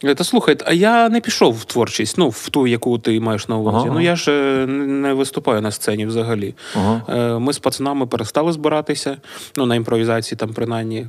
Е, 0.04 0.14
Та 0.14 0.24
слухай, 0.24 0.56
а 0.64 0.72
я 0.72 1.08
не 1.08 1.20
пішов 1.20 1.54
в 1.54 1.64
творчість, 1.64 2.18
ну, 2.18 2.28
в 2.28 2.48
ту, 2.48 2.66
яку 2.66 2.98
ти 2.98 3.20
маєш 3.20 3.48
на 3.48 3.56
увазі. 3.56 3.86
Ага. 3.86 3.94
Ну 3.94 4.00
я 4.00 4.16
ж 4.16 4.32
е, 4.32 4.66
не 4.66 5.12
виступаю 5.14 5.60
на 5.60 5.70
сцені 5.70 6.06
взагалі. 6.06 6.54
Ага. 6.76 7.02
Е, 7.08 7.38
Ми 7.38 7.52
з 7.52 7.58
пацанами 7.58 8.06
перестали 8.06 8.52
збиратися. 8.52 9.16
Ну, 9.56 9.66
на 9.66 9.74
імпровізації 9.74 10.36
там, 10.38 10.54
принаймні, 10.54 11.06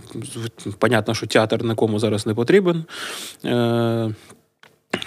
понятно, 0.79 1.13
що 1.13 1.27
театр 1.27 1.63
нікому 1.63 1.99
зараз 1.99 2.25
не 2.25 2.33
потрібен. 2.33 2.83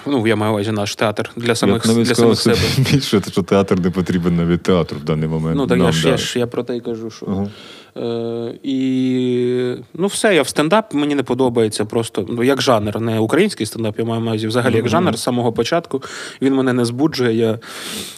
Ну, 0.06 0.26
я 0.26 0.36
маю 0.36 0.52
увазі 0.52 0.72
наш 0.72 0.96
театр 0.96 1.30
для 1.36 1.54
самих, 1.54 1.86
Я 1.86 1.92
навіть 1.92 2.06
для 2.06 2.14
сказав, 2.14 2.38
самих 2.38 2.58
себе. 2.58 2.90
більше, 2.92 3.22
що 3.30 3.42
театр 3.42 3.80
не 3.80 3.90
потрібен 3.90 4.36
навіть 4.36 4.62
театру 4.62 4.98
в 4.98 5.04
даний 5.04 5.28
момент. 5.28 5.56
Ну, 5.56 5.66
так 5.66 5.78
Нам, 5.78 5.86
я 5.86 5.92
ж, 5.92 6.02
да. 6.02 6.08
я 6.08 6.16
ж 6.16 6.38
я 6.38 6.46
про 6.46 6.62
те 6.62 6.76
й 6.76 6.80
кажу, 6.80 7.10
що. 7.10 7.26
Ага. 7.26 7.48
Е, 7.96 8.54
і 8.62 9.74
ну, 9.94 10.06
все, 10.06 10.34
я 10.34 10.42
в 10.42 10.48
стендап 10.48 10.94
мені 10.94 11.14
не 11.14 11.22
подобається 11.22 11.84
просто 11.84 12.26
ну, 12.28 12.42
як 12.42 12.62
жанр, 12.62 13.00
не 13.00 13.18
український 13.18 13.66
стендап, 13.66 13.98
я 13.98 14.04
маю 14.04 14.20
на 14.20 14.30
увазі 14.30 14.46
взагалі 14.46 14.76
як 14.76 14.88
жанр 14.88 15.18
з 15.18 15.22
самого 15.22 15.52
початку. 15.52 16.02
Він 16.42 16.54
мене 16.54 16.72
не 16.72 16.84
збуджує. 16.84 17.36
Я 17.36 17.58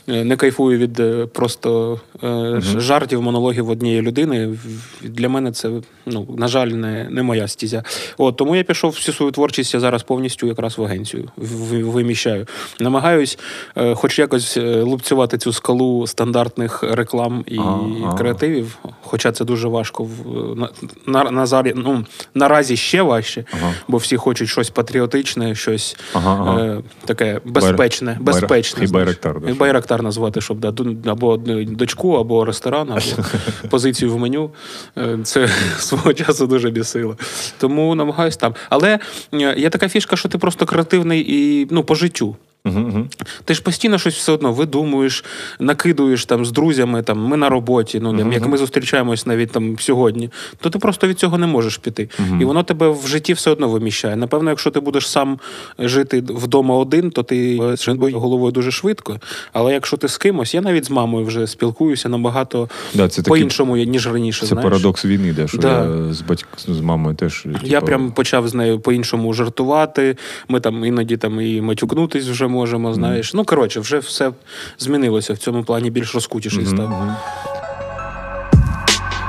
е, 0.09 0.25
не 0.25 0.37
кайфую 0.37 0.79
від 0.79 1.01
е, 1.01 1.27
просто 1.27 2.01
е, 2.25 2.61
жартів, 2.61 3.23
монологів 3.23 3.71
однієї 3.71 4.03
людини. 4.03 4.59
Для 5.03 5.29
мене 5.29 5.53
це, 5.53 5.71
ну, 6.07 6.27
на 6.39 6.49
жаль, 6.49 6.69
не, 6.69 7.09
не 7.11 7.23
моя 7.23 7.49
стізя. 7.49 7.83
От, 8.19 8.37
тому 8.37 8.57
я 8.57 8.63
пішов 8.63 8.91
всю 8.91 9.15
свою 9.15 9.33
творчість 9.33 9.75
я 9.75 9.81
зараз 9.81 10.03
повністю 10.03 10.47
якраз 10.47 10.79
в 10.79 10.83
агенцію 10.83 11.29
виміщаю. 11.37 12.47
Намагаюсь, 12.81 13.39
е, 13.77 13.95
хоч 13.95 14.19
якось 14.19 14.57
лупцювати 14.63 15.39
цю 15.39 15.53
скалу 15.53 16.07
стандартних 16.07 16.83
реклам 16.83 17.45
і 17.47 17.59
Ага. 17.59 18.15
креативів, 18.19 18.79
хоча 19.03 19.33
це 19.33 19.45
дуже 19.45 19.68
важко 19.69 20.05
в 20.05 20.11
на, 20.57 20.69
на, 21.07 21.31
на 21.31 21.45
зарі- 21.47 21.73
ну, 21.77 22.05
наразі 22.35 22.77
ще 22.77 23.03
важче, 23.03 23.45
Ага. 23.53 23.73
бо 23.89 23.97
всі 23.97 24.17
хочуть 24.17 24.49
щось 24.49 24.71
патріотичне, 24.71 25.55
щось 25.55 25.97
Ага, 26.13 26.37
ага. 26.41 26.61
Е, 26.65 26.81
таке 27.05 27.41
безпечне, 27.45 28.13
Байр- 28.21 28.23
безпечне. 28.23 28.85
і. 28.85 28.89
Байрактар, 28.89 29.37
І? 29.49 29.53
Байрактар 29.53 30.03
назвати, 30.03 30.41
щоб 30.41 30.59
да, 30.59 30.75
або 31.11 31.37
дочку, 31.37 32.13
або 32.15 32.45
ресторан, 32.45 32.91
або 32.91 33.01
позицію 33.71 34.13
в 34.15 34.19
меню. 34.19 34.51
Е, 34.99 35.19
Це 35.25 35.49
свого 35.79 36.13
часу 36.15 36.47
дуже 36.47 36.71
бісило. 36.71 37.17
Тому 37.59 37.95
намагаюсь 37.95 38.37
там. 38.37 38.55
Але 38.71 38.99
е, 39.35 39.55
є 39.59 39.71
така 39.71 39.89
фішка, 39.89 40.17
що 40.17 40.29
ти 40.29 40.39
просто 40.39 40.67
креативний 40.67 41.27
і 41.29 41.69
ну, 41.71 41.85
по 41.85 41.95
життю. 41.95 42.37
Угу, 42.65 42.81
угу. 42.81 43.07
Ти 43.45 43.55
ж 43.55 43.63
постійно 43.63 43.99
щось 43.99 44.17
все 44.17 44.33
одно 44.33 44.53
видумуєш, 44.53 45.25
накидуєш 45.61 46.27
там 46.27 46.47
з 46.47 46.53
друзями, 46.53 47.03
там 47.03 47.19
ми 47.19 47.37
на 47.37 47.49
роботі, 47.49 48.01
ну 48.03 48.19
там, 48.19 48.33
як 48.33 48.47
ми 48.47 48.59
зустрічаємось 48.59 49.27
навіть 49.27 49.51
там 49.51 49.79
сьогодні, 49.79 50.31
то 50.61 50.71
ти 50.71 50.79
просто 50.79 51.09
від 51.09 51.19
цього 51.19 51.39
не 51.39 51.47
можеш 51.47 51.77
піти. 51.77 52.09
І 52.41 52.45
воно 52.45 52.63
тебе 52.63 52.89
в 52.89 53.07
житті 53.07 53.33
все 53.33 53.51
одно 53.51 53.69
виміщає. 53.69 54.17
Напевно, 54.17 54.51
якщо 54.51 54.71
ти 54.71 54.81
будеш 54.81 55.09
сам 55.09 55.39
жити 55.79 56.25
вдома 56.29 56.75
один, 56.75 57.11
то 57.11 57.23
ти 57.23 57.61
е, 57.89 58.11
головою 58.13 58.53
дуже 58.53 58.71
швидко. 58.71 59.21
Але 59.53 59.73
якщо 59.73 59.97
ти 59.97 60.09
з 60.09 60.19
кимось, 60.19 60.55
я 60.55 60.61
навіть 60.61 60.85
з 60.85 60.91
мамою 60.91 61.27
вже 61.27 61.47
спілкуюся 61.47 62.09
набагато 62.09 62.69
Да, 62.95 63.09
це 63.09 63.23
по-іншому, 63.23 63.77
ніж 63.77 64.07
раніше. 64.07 64.41
Це 64.41 64.47
знаєш. 64.47 64.65
парадокс 64.65 65.05
війни, 65.05 65.33
де, 65.33 65.49
що 65.49 65.59
Да. 65.59 65.85
я 65.85 66.15
з 66.15 66.21
батьк 66.21 66.49
з 66.67 66.81
мамою 66.81 67.17
теж. 67.17 67.47
Я 67.63 67.79
типу, 67.79 67.87
прям 67.87 68.13
почав 68.13 68.49
з 68.49 68.55
нею 68.55 68.81
по-іншому 68.81 69.35
жартувати. 69.35 70.17
Ми 70.49 70.61
там 70.61 70.85
іноді 70.85 71.17
там 71.17 71.41
і 71.41 71.61
матюкнутись 71.61 72.29
вже 72.29 72.47
можемо, 72.59 72.95
знаєш. 72.95 73.35
Ну, 73.35 73.45
коротше, 73.45 73.81
вже 73.81 73.99
все 73.99 74.33
змінилося 74.79 75.33
в 75.33 75.39
цьому 75.39 75.65
плані 75.65 75.91
більш 75.91 76.15
розкутіший 76.15 76.67
став. 76.67 77.17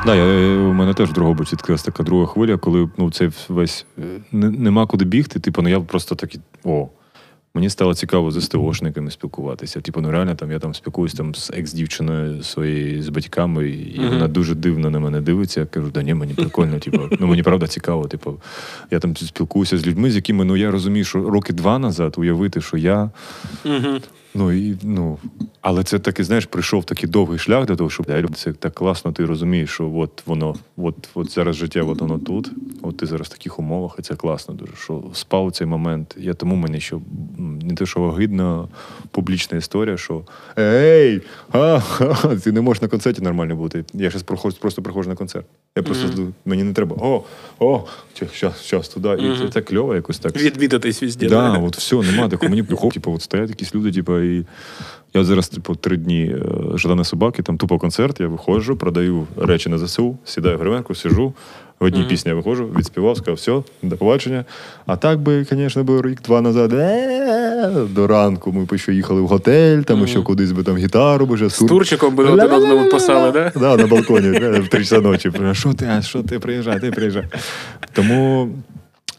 Да, 0.05 0.15
я, 0.15 0.23
у 0.57 0.73
мене 0.73 0.93
теж 0.93 1.09
в 1.09 1.33
боці 1.33 1.55
відкрилася 1.55 1.85
така 1.85 2.03
друга 2.03 2.25
хвиля, 2.25 2.57
коли 2.57 2.89
ну, 2.97 3.11
цей 3.11 3.29
весь 3.49 3.85
е, 3.97 4.01
не, 4.31 4.49
нема 4.49 4.87
куди 4.87 5.05
бігти. 5.05 5.39
Типу, 5.39 5.61
ну 5.61 5.69
я 5.69 5.79
просто 5.79 6.15
такий, 6.15 6.41
о. 6.63 6.87
Мені 7.53 7.69
стало 7.69 7.95
цікаво 7.95 8.31
з 8.31 8.41
СТОшниками 8.41 9.11
спілкуватися. 9.11 9.81
Типу, 9.81 10.01
ну 10.01 10.11
реально 10.11 10.35
там 10.35 10.51
я 10.51 10.59
там 10.59 10.73
спілкуюсь 10.73 11.13
там 11.13 11.35
з 11.35 11.51
екс-дівчиною 11.53 12.43
своєю 12.43 13.03
з 13.03 13.09
батьками, 13.09 13.69
і 13.69 13.99
Мгм. 13.99 14.09
вона 14.09 14.27
дуже 14.27 14.55
дивно 14.55 14.89
на 14.89 14.99
мене 14.99 15.21
дивиться. 15.21 15.59
Я 15.59 15.65
кажу, 15.65 15.87
да 15.93 16.03
ні, 16.03 16.13
мені 16.13 16.33
прикольно, 16.33 16.79
типу, 16.79 16.99
ну 17.19 17.27
мені 17.27 17.43
правда 17.43 17.67
цікаво. 17.67 18.07
Типу, 18.07 18.41
я 18.91 18.99
там 18.99 19.17
спілкуюся 19.17 19.77
з 19.77 19.87
людьми, 19.87 20.11
з 20.11 20.15
якими 20.15 20.45
ну 20.45 20.57
я 20.57 20.71
розумію, 20.71 21.05
що 21.05 21.29
роки 21.29 21.53
два 21.53 21.79
назад 21.79 22.15
уявити, 22.17 22.61
що 22.61 22.77
я 22.77 23.09
Угу. 23.65 23.99
Ну 24.33 24.51
і 24.51 24.77
ну, 24.83 25.17
але 25.61 25.83
це 25.83 25.99
таки, 25.99 26.23
знаєш, 26.23 26.45
прийшов 26.45 26.83
такий 26.85 27.09
довгий 27.09 27.39
шлях 27.39 27.65
до 27.65 27.75
того, 27.75 27.89
щоб 27.89 28.05
це 28.35 28.53
так 28.53 28.73
класно, 28.73 29.11
ти 29.11 29.25
розумієш, 29.25 29.69
що 29.69 29.91
от 29.95 30.23
воно, 30.25 30.55
от, 30.77 31.09
от 31.13 31.31
зараз 31.31 31.55
життя, 31.55 31.83
от 31.83 32.01
воно 32.01 32.19
тут, 32.19 32.51
от 32.81 32.97
ти 32.97 33.05
зараз 33.05 33.27
в 33.27 33.31
таких 33.31 33.59
умовах, 33.59 33.95
і 33.99 34.01
це 34.01 34.15
класно 34.15 34.53
дуже. 34.53 34.71
Що 34.75 35.03
спав 35.13 35.51
цей 35.51 35.67
момент. 35.67 36.15
Я 36.19 36.33
тому 36.33 36.55
мені 36.55 36.79
що 36.79 37.01
не 37.37 37.75
те, 37.75 37.85
що 37.85 38.01
огидна 38.01 38.67
публічна 39.11 39.57
історія, 39.57 39.97
що 39.97 40.21
ей, 40.59 41.21
а, 41.51 41.79
ха, 41.79 42.35
ти 42.43 42.51
не 42.51 42.61
можеш 42.61 42.81
на 42.81 42.87
концерті 42.87 43.21
нормально 43.21 43.55
бути. 43.55 43.85
Я 43.93 44.09
зараз 44.09 44.23
проходжу, 44.23 44.57
просто 44.61 44.81
приходжу 44.81 45.09
на 45.09 45.15
концерт. 45.15 45.45
Я 45.75 45.83
просто 45.83 46.07
жду, 46.07 46.33
мені 46.45 46.63
не 46.63 46.73
треба. 46.73 46.95
О, 46.99 47.23
о, 47.59 47.83
щас, 48.33 48.61
щас 48.61 48.89
туди. 48.89 49.09
І 49.09 49.37
це 49.37 49.47
так 49.47 49.65
кльово 49.65 49.95
якось 49.95 50.19
так. 50.19 50.35
Відмітитись 50.35 51.01
везде. 51.01 51.29
Да, 51.29 51.57
от 51.57 51.77
все, 51.77 51.95
нема 51.95 52.29
такого. 52.29 52.49
Мені 52.49 52.63
приходить, 52.63 52.93
типу, 52.93 53.13
от 53.13 53.21
стоять 53.21 53.49
якісь 53.49 53.75
люди, 53.75 53.91
типу, 53.91 54.18
і 54.21 54.45
я 55.13 55.23
зараз, 55.23 55.49
типу, 55.49 55.75
три 55.75 55.97
дні 55.97 56.23
е, 56.23 56.77
жадане 56.77 57.03
собаки, 57.03 57.43
там 57.43 57.57
тупо 57.57 57.77
концерт, 57.77 58.19
я 58.19 58.27
виходжу, 58.27 58.75
продаю 58.75 59.27
речі 59.37 59.69
на 59.69 59.77
ЗСУ, 59.77 60.17
сідаю 60.25 60.57
в 60.57 60.59
гримерку, 60.59 60.95
сижу. 60.95 61.33
В 61.79 61.85
одній 61.85 62.03
пісні 62.03 62.29
я 62.29 62.35
виходжу, 62.35 62.69
відспівав, 62.77 63.17
сказав, 63.17 63.35
все, 63.35 63.61
до 63.83 63.97
побачення. 63.97 64.45
А 64.85 64.95
так 64.95 65.19
би, 65.19 65.43
звісно, 65.43 65.83
би 65.83 66.01
рік-два 66.01 66.41
назад, 66.41 66.73
е, 66.73 67.71
до 67.89 68.07
ранку 68.07 68.51
ми 68.51 68.65
б 68.65 68.77
ще 68.77 68.93
їхали 68.93 69.21
в 69.21 69.27
готель, 69.27 69.81
там 69.81 70.07
ще 70.07 70.21
кудись 70.21 70.51
би 70.51 70.63
там 70.63 70.77
гітару 70.77 71.25
би 71.25 71.35
вже 71.35 71.49
З 71.49 71.57
Турчиком 71.57 72.15
би 72.15 72.25
один 72.25 72.51
одному 72.51 72.89
писали, 72.89 73.31
да? 73.31 73.51
Да, 73.55 73.77
на 73.77 73.87
балконі 73.87 74.29
в 74.39 74.67
три 74.67 74.79
часа 74.79 75.01
ночі. 75.01 75.31
Що 75.51 75.73
ти, 75.73 75.85
а 75.85 76.01
що 76.01 76.23
ти 76.23 76.39
приїжджай, 76.39 76.79
ти 76.79 76.91
приїжджай. 76.91 77.25
Тому 77.93 78.49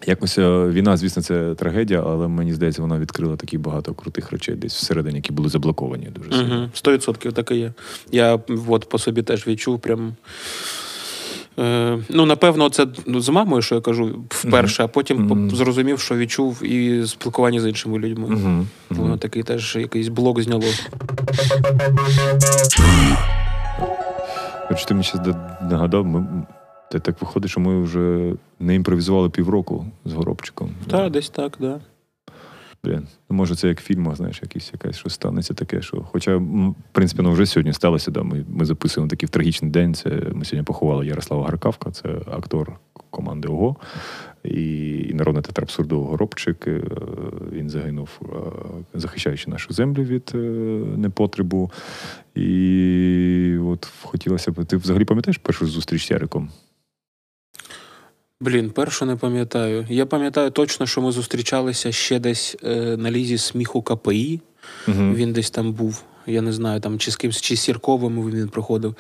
якось 0.06 0.38
е, 0.38 0.66
війна, 0.68 0.96
звісно, 0.96 1.22
це 1.22 1.54
трагедія, 1.54 2.02
але 2.06 2.28
мені 2.28 2.52
здається, 2.52 2.82
вона 2.82 2.98
відкрила 2.98 3.36
такі 3.36 3.58
багато 3.58 3.94
крутих 3.94 4.32
речей 4.32 4.54
десь 4.54 4.74
всередині, 4.74 5.16
які 5.16 5.32
були 5.32 5.48
заблоковані 5.48 6.08
дуже 6.14 6.30
сильно. 6.32 6.56
Угу. 6.56 6.94
100% 6.96 7.32
так 7.32 7.50
і 7.50 7.56
є. 7.56 7.72
Я 8.12 8.38
от 8.68 8.88
по 8.88 8.98
собі 8.98 9.22
теж 9.22 9.46
відчув 9.46 9.80
прям. 9.80 10.14
Е, 11.58 11.98
ну, 12.08 12.26
напевно, 12.26 12.68
це 12.68 12.86
ну, 13.06 13.20
з 13.20 13.28
мамою, 13.28 13.62
що 13.62 13.74
я 13.74 13.80
кажу, 13.80 14.24
вперше, 14.28 14.84
а 14.84 14.88
потім 14.88 15.28
по- 15.28 15.56
зрозумів, 15.56 16.00
що 16.00 16.16
відчув 16.16 16.64
і 16.64 17.06
спілкування 17.06 17.60
з 17.60 17.66
іншими 17.66 17.98
людьми. 17.98 18.66
Воно 18.90 19.16
такий 19.16 19.42
теж 19.42 19.76
якийсь 19.76 20.08
блок 20.08 20.42
зняло. 20.42 20.64
Ти 24.88 24.94
мені 24.94 25.06
зараз 25.14 25.36
нагадав, 25.70 26.06
ми, 26.06 26.26
та 26.90 26.98
так 26.98 27.20
виходить, 27.20 27.50
що 27.50 27.60
ми 27.60 27.82
вже 27.82 28.32
не 28.60 28.74
імпровізували 28.74 29.30
півроку 29.30 29.86
з 30.04 30.12
Горобчиком. 30.12 30.70
Та, 30.86 31.08
десь 31.08 31.30
так, 31.30 31.56
да. 31.60 31.80
Блін, 32.84 33.06
ну, 33.30 33.36
може, 33.36 33.54
це 33.54 33.68
як 33.68 33.80
в 33.80 33.82
фільмах, 33.82 34.16
знаєш, 34.16 34.42
якийсь 34.42 34.70
якась 34.72 34.96
щось 34.96 35.14
станеться 35.14 35.54
таке, 35.54 35.82
що. 35.82 36.02
Хоча, 36.12 36.36
в 36.36 36.74
принципі, 36.92 37.22
ну 37.22 37.32
вже 37.32 37.46
сьогодні 37.46 37.72
сталося, 37.72 38.10
да, 38.10 38.22
ми, 38.22 38.44
ми 38.48 38.64
записуємо 38.64 39.10
такий 39.10 39.28
трагічний 39.28 39.70
день. 39.70 39.94
Це 39.94 40.10
ми 40.10 40.44
сьогодні 40.44 40.62
поховали 40.62 41.06
Ярослава 41.06 41.44
Гаркавка, 41.44 41.90
це 41.90 42.08
актор 42.08 42.72
команди 43.10 43.48
ОГО. 43.48 43.76
І, 44.44 44.98
і 45.10 45.14
народний 45.14 45.42
театр 45.42 45.62
абсурду 45.62 46.00
Горобчик. 46.00 46.66
Е, 46.66 46.82
Він 47.52 47.70
загинув, 47.70 48.20
е, 48.22 48.26
захищаючи 48.94 49.50
нашу 49.50 49.74
землю 49.74 50.02
від 50.02 50.32
е, 50.34 50.38
непотребу. 50.96 51.70
І 52.34 53.56
от 53.62 53.88
хотілося 54.02 54.52
б. 54.52 54.64
Ти 54.64 54.76
взагалі 54.76 55.04
пам'ятаєш 55.04 55.38
першу 55.38 55.66
зустріч 55.66 56.06
з 56.06 56.10
Яриком? 56.10 56.50
Блін, 58.40 58.70
першу 58.70 59.06
не 59.06 59.16
пам'ятаю. 59.16 59.86
Я 59.90 60.06
пам'ятаю 60.06 60.50
точно, 60.50 60.86
що 60.86 61.00
ми 61.00 61.12
зустрічалися 61.12 61.92
ще 61.92 62.18
десь 62.18 62.56
е, 62.64 62.96
на 62.96 63.10
лізі 63.10 63.38
сміху 63.38 63.82
КПІ. 63.82 64.40
Угу. 64.88 65.12
Він 65.14 65.32
десь 65.32 65.50
там 65.50 65.72
був. 65.72 66.04
Я 66.30 66.40
не 66.40 66.52
знаю, 66.52 66.80
там 66.80 66.98
чи 66.98 67.10
з 67.10 67.16
кимсь, 67.16 67.40
чи 67.40 67.56
з 67.56 67.60
Сірковим 67.60 68.30
він 68.30 68.48
приходив, 68.48 68.94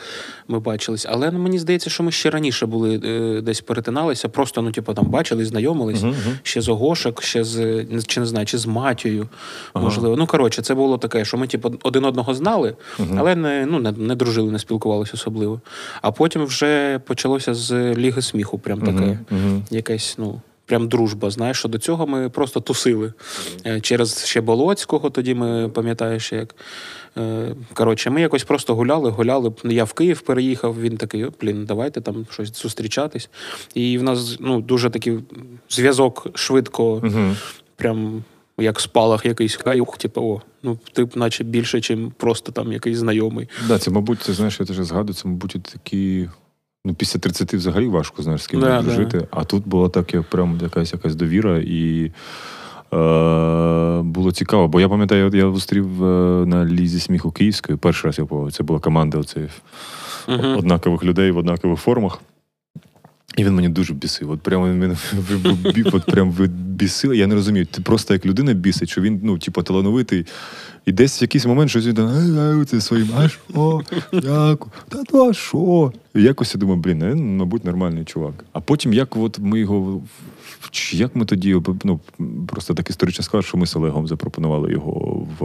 ми 0.48 0.60
бачились. 0.60 1.06
Але 1.08 1.30
ну, 1.30 1.38
мені 1.38 1.58
здається, 1.58 1.90
що 1.90 2.02
ми 2.02 2.12
ще 2.12 2.30
раніше 2.30 2.66
були 2.66 3.00
е, 3.04 3.40
десь 3.40 3.60
перетиналися, 3.60 4.28
просто 4.28 4.62
ну, 4.62 4.72
типу, 4.72 4.94
там 4.94 5.06
бачились, 5.06 5.48
знайомились. 5.48 6.02
Мгм. 6.02 6.14
Ще 6.42 6.60
з 6.60 6.68
Огошек, 6.68 7.22
ще 7.22 7.44
з 7.44 7.84
чи 8.06 8.20
не 8.20 8.26
знаю, 8.26 8.46
чи 8.46 8.58
з 8.58 8.66
Матією, 8.66 9.28
можливо. 9.74 10.16
Ну, 10.16 10.26
коротше, 10.26 10.62
це 10.62 10.74
було 10.74 10.98
таке, 10.98 11.24
що 11.24 11.36
ми, 11.36 11.46
типу, 11.46 11.72
один 11.82 12.04
одного 12.04 12.34
знали, 12.34 12.76
але 13.16 13.36
не, 13.36 13.66
ну, 13.70 13.78
не, 13.78 13.92
не 13.92 14.14
дружили, 14.14 14.52
не 14.52 14.58
спілкувалися 14.58 15.12
особливо. 15.14 15.60
А 16.02 16.12
потім 16.12 16.44
вже 16.44 16.98
почалося 16.98 17.54
з 17.54 17.94
Ліги 17.94 18.22
сміху, 18.22 18.58
прям 18.58 18.80
таке. 18.80 19.18
Мгм. 19.30 19.64
Якась, 19.70 20.14
ну. 20.18 20.40
Прям 20.70 20.88
дружба, 20.88 21.30
знаєш, 21.30 21.58
що 21.58 21.68
до 21.68 21.78
цього 21.78 22.06
ми 22.06 22.28
просто 22.28 22.60
тусили. 22.60 23.12
Е, 23.66 23.80
Через 23.80 24.24
ще 24.26 24.40
Болоцького, 24.40 25.10
тоді 25.10 25.34
ми 25.34 25.68
пам'ятаєш, 25.68 26.32
як. 26.32 26.54
Е, 27.18 27.54
Коротше, 27.74 28.10
ми 28.10 28.20
якось 28.20 28.44
просто 28.44 28.74
гуляли, 28.74 29.10
гуляли. 29.10 29.52
Я 29.64 29.84
в 29.84 29.92
Київ 29.92 30.20
переїхав, 30.20 30.80
він 30.80 30.96
такий, 30.96 31.24
«О, 31.24 31.32
блін, 31.40 31.64
давайте 31.64 32.00
там 32.00 32.26
щось 32.30 32.62
зустрічатись. 32.62 33.30
І 33.74 33.98
в 33.98 34.02
нас 34.02 34.36
ну, 34.40 34.60
дуже 34.60 34.90
такий 34.90 35.18
зв'язок 35.70 36.26
швидко, 36.34 37.00
Мгм. 37.04 37.36
прям 37.76 38.24
як 38.58 38.80
спалах 38.80 39.26
якийсь 39.26 39.56
каюх, 39.56 39.98
типу, 39.98 40.20
о, 40.22 40.40
ну 40.62 40.78
ти 40.92 41.08
наче 41.14 41.44
більше, 41.44 41.94
ніж 41.96 41.98
просто 42.16 42.52
там 42.52 42.72
якийсь 42.72 42.98
знайомий. 42.98 43.48
Да, 43.68 43.78
це, 43.78 43.90
мабуть, 43.90 44.20
це 44.22 44.32
знаєш, 44.32 44.60
я 44.60 44.66
теж 44.66 44.76
згадую, 44.76 45.14
це, 45.14 45.28
мабуть, 45.28 45.56
такі. 45.62 46.28
Ну, 46.84 46.94
після 46.94 47.20
30 47.20 47.54
взагалі 47.54 47.86
важко, 47.88 48.22
знаєш, 48.22 48.42
з 48.42 48.46
ким 48.46 48.60
Да, 48.60 48.82
дружити. 48.82 49.26
А 49.30 49.44
тут 49.44 49.68
була 49.68 49.88
так, 49.88 50.14
як 50.14 50.22
прям 50.22 50.58
якась 50.62 50.92
якась 50.92 51.14
довіра. 51.14 51.58
І 51.58 52.12
Е, 52.92 54.02
було 54.02 54.32
цікаво, 54.32 54.68
бо 54.68 54.80
я 54.80 54.88
пам'ятаю, 54.88 55.30
я 55.34 55.50
зустрів 55.52 56.04
е, 56.04 56.46
на 56.46 56.64
лізі 56.64 57.00
сміху 57.00 57.30
Київської. 57.30 57.78
Перший 57.78 58.08
раз 58.08 58.18
я 58.18 58.24
побував. 58.24 58.52
Це 58.52 58.62
була 58.62 58.80
команда 58.80 59.18
оцих 59.18 59.50
Мгм. 60.28 60.56
однакових 60.56 61.04
людей 61.04 61.30
в 61.30 61.36
однакових 61.36 61.80
формах. 61.80 62.18
І 63.36 63.44
він 63.44 63.54
мені 63.54 63.68
дуже 63.68 63.94
бісив. 63.94 64.30
От 64.30 64.40
прямо 64.40 64.68
він 64.68 64.78
мене 64.78 64.96
от 65.92 66.06
прям 66.06 66.30
бісив. 66.80 67.14
Я 67.14 67.26
не 67.26 67.34
розумію. 67.34 67.66
Ти 67.66 67.82
просто 67.82 68.14
як 68.14 68.26
людина 68.26 68.52
бісить, 68.52 68.88
що 68.88 69.00
він, 69.00 69.20
ну, 69.22 69.38
типу, 69.38 69.62
талановитий. 69.62 70.26
І 70.86 70.92
десь 70.92 71.20
в 71.20 71.22
якийсь 71.22 71.46
момент 71.46 71.70
щось 71.70 71.86
він 71.86 71.94
там, 71.94 72.06
«Ай, 72.06 72.38
ай, 72.38 72.64
це 72.64 72.80
своїм, 72.80 73.08
а 73.16 73.28
що? 73.28 73.80
Дякую. 74.12 74.72
Та 74.88 75.02
ну 75.12 75.28
а 75.28 75.32
що? 75.32 75.92
І 76.14 76.22
якось 76.22 76.54
я 76.54 76.58
думаю, 76.58 76.80
блін, 76.80 77.04
він, 77.04 77.36
мабуть, 77.36 77.64
нормальний 77.64 78.04
чувак. 78.04 78.44
А 78.52 78.60
потім, 78.60 78.92
як 78.92 79.16
от 79.16 79.38
ми 79.38 79.60
його. 79.60 80.02
Як 80.92 81.16
ми 81.16 81.24
тоді 81.24 81.56
ну, 81.84 82.00
просто 82.48 82.74
так 82.74 82.90
історично 82.90 83.24
склад, 83.24 83.44
що 83.44 83.58
ми 83.58 83.66
з 83.66 83.76
Олегом 83.76 84.06
запропонували 84.06 84.72
його 84.72 85.26
в 85.38 85.44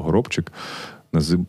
горобчик 0.00 0.52
на 1.12 1.20
зим. 1.20 1.46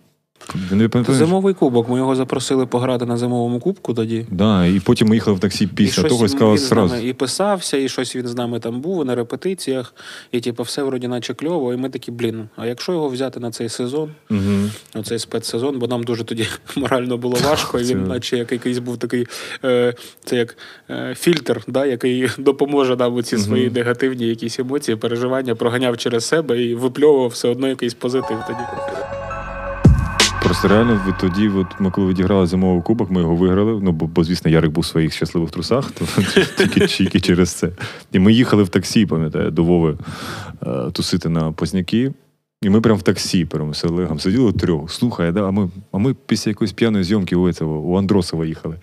Не 0.72 0.90
Зимовий 1.10 1.54
кубок. 1.54 1.90
Ми 1.90 1.98
його 1.98 2.16
запросили 2.16 2.66
пограти 2.66 3.06
на 3.06 3.18
зимовому 3.18 3.60
кубку 3.60 3.94
тоді. 3.94 4.26
Да, 4.32 4.66
і 4.66 4.80
потім 4.80 5.08
ми 5.08 5.16
їхали 5.16 5.38
в 5.38 5.40
таксі 5.40 5.68
після 5.68 6.04
і 6.04 6.10
того 6.10 6.26
і 6.26 6.28
щось 6.28 6.32
сказали 6.32 6.52
він 6.52 6.58
з 6.58 6.68
сразу. 6.68 6.96
і 6.96 7.14
писався, 7.14 7.78
і 7.78 7.90
щось 7.90 8.16
він 8.16 8.28
з 8.28 8.36
нами 8.36 8.60
там 8.60 8.82
був 8.82 9.06
на 9.06 9.16
репетиціях, 9.16 9.96
і 10.32 10.40
типу, 10.40 10.64
все 10.64 10.84
вроді 10.84 11.08
наче 11.08 11.34
кльово. 11.34 11.74
І 11.74 11.78
ми 11.78 11.90
такі, 11.90 12.12
блін, 12.12 12.50
а 12.56 12.66
якщо 12.66 12.92
його 12.92 13.10
взяти 13.10 13.40
на 13.40 13.52
цей 13.52 13.70
сезон, 13.70 14.10
Угу. 14.30 14.70
оцей 14.96 15.20
спецсезон, 15.20 15.80
бо 15.80 15.88
нам 15.88 16.04
дуже 16.04 16.24
тоді 16.24 16.48
морально 16.76 17.18
було 17.18 17.38
важко, 17.44 17.80
і 17.80 17.84
він, 17.84 18.04
наче 18.08 18.38
як 18.38 18.52
якийсь 18.52 18.78
був 18.78 18.98
такий, 18.98 19.28
е, 19.64 19.94
це 20.26 20.36
як 20.36 20.58
е, 20.90 21.16
фільтр, 21.20 21.64
да, 21.68 21.86
який 21.86 22.30
допоможе 22.38 22.96
нам 22.96 23.16
у 23.16 23.22
ці 23.22 23.38
свої 23.38 23.70
негативні 23.70 24.28
якісь 24.28 24.60
емоції, 24.60 24.98
переживання, 24.98 25.56
проганяв 25.56 25.98
через 25.98 26.26
себе 26.26 26.64
і 26.64 26.76
випльовував 26.76 27.30
все 27.30 27.48
одно 27.48 27.68
якийсь 27.68 27.94
позитив 27.94 28.38
тоді. 28.48 28.60
Просто 30.46 30.68
реально 30.68 31.02
ви 31.06 31.14
тоді, 31.20 31.50
от 31.50 31.68
ми 31.80 31.92
коли 31.92 32.08
відіграли 32.08 32.48
зимовий 32.48 32.82
кубок, 32.82 33.12
ми 33.12 33.22
його 33.22 33.36
виграли. 33.36 33.80
Ну, 33.84 33.92
бо, 33.92 34.08
бо 34.08 34.24
звісно, 34.24 34.52
Ярик 34.52 34.72
був 34.72 34.84
в 34.84 34.88
своїх 34.88 35.14
щасливих 35.14 35.52
трусах, 35.52 35.92
то 35.92 36.06
тільки, 36.58 36.88
тільки 36.88 37.20
через 37.20 37.50
це. 37.50 37.70
І 38.12 38.20
ми 38.20 38.34
їхали 38.34 38.64
в 38.64 38.70
таксі, 38.70 39.06
пам'ятаю, 39.06 39.52
до 39.52 39.64
Вови 39.64 39.98
е, 40.68 40.92
тусити 40.92 41.30
на 41.30 41.52
Позняки. 41.52 42.12
І 42.62 42.70
ми 42.70 42.82
прямо 42.82 43.00
в 43.00 43.02
таксі 43.02 43.46
прямо 43.46 43.74
з 43.74 43.86
Олегом 43.86 44.20
сиділи 44.20 44.54
трьох. 44.54 44.92
Слухай, 44.92 45.32
да, 45.32 45.48
а 45.48 45.52
ми, 45.52 45.70
а 45.92 45.98
ми 45.98 46.16
після 46.26 46.52
якоїсь 46.52 46.74
п'яної 46.74 47.04
зйомки 47.04 47.36
у, 47.36 47.54
цього, 47.54 47.80
у 47.80 47.98
Андросова 47.98 48.46
їхали. 48.46 48.76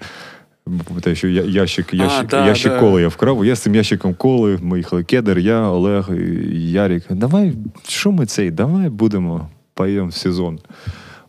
Пам'ятаю, 0.88 1.16
що 1.16 1.28
я- 1.28 1.42
ящик, 1.42 1.94
ящик, 1.94 2.28
да, 2.28 2.46
ящик 2.46 2.72
да. 2.72 2.80
коли 2.80 3.02
я 3.02 3.08
вкрав. 3.08 3.44
Я 3.44 3.56
з 3.56 3.60
цим 3.60 3.74
ящиком 3.74 4.14
коли. 4.14 4.58
Ми 4.62 4.78
їхали 4.78 5.04
Кедр, 5.04 5.38
я, 5.38 5.60
Олег, 5.60 6.08
і 6.12 6.70
Ярик. 6.70 7.02
Давай, 7.10 7.52
що 7.88 8.12
ми 8.12 8.26
цей? 8.26 8.50
Давай 8.50 8.88
будемо 8.88 9.48
поїдемо 9.74 10.08
в 10.08 10.14
сезон. 10.14 10.58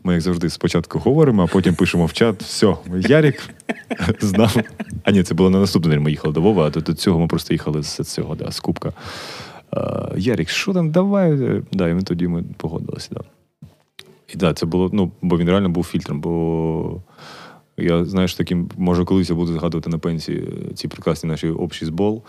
Ми, 0.03 0.13
як 0.13 0.22
завжди, 0.22 0.50
спочатку 0.50 1.00
говоримо, 1.00 1.43
а 1.43 1.48
потім 1.48 1.75
пишемо 1.75 2.05
в 2.05 2.13
чат. 2.13 2.43
Все, 2.43 2.75
Ярік 3.00 3.50
знав. 4.19 4.57
А 5.03 5.12
ні, 5.12 5.24
це 5.24 5.33
було 5.33 5.50
на 5.50 5.60
наступний 5.60 5.95
день. 5.95 6.03
Ми 6.03 6.12
їхали 6.12 6.33
до 6.33 6.41
Вова, 6.41 6.67
а 6.67 6.69
до, 6.69 6.81
до 6.81 6.93
цього 6.93 7.19
ми 7.19 7.27
просто 7.27 7.53
їхали 7.53 7.83
з 7.83 7.95
цього, 7.95 8.36
да, 8.36 8.51
з 8.51 8.60
Кубка. 8.60 8.93
А, 9.72 10.10
Ярік, 10.17 10.50
що 10.50 10.74
там, 10.74 10.91
давай. 10.91 11.62
Да, 11.72 11.89
і 11.89 11.93
ми 11.93 12.01
тоді 12.01 12.27
ми 12.27 12.43
погодилися. 12.57 13.10
Да. 13.12 13.22
І 14.33 14.38
так, 14.38 14.57
це 14.57 14.65
було, 14.65 14.89
ну, 14.93 15.12
бо 15.22 15.38
він 15.38 15.50
реально 15.50 15.69
був 15.69 15.83
фільтром, 15.83 16.22
бо 16.22 17.01
я, 17.77 18.05
знаєш, 18.05 18.35
таким, 18.35 18.69
може, 18.77 19.05
колись 19.05 19.29
я 19.29 19.35
буду 19.35 19.53
згадувати 19.53 19.89
на 19.89 19.97
пенсії 19.97 20.47
ці 20.75 20.87
прекрасні 20.87 21.29
наші 21.29 21.49
общі 21.49 21.85
збол 21.85 22.21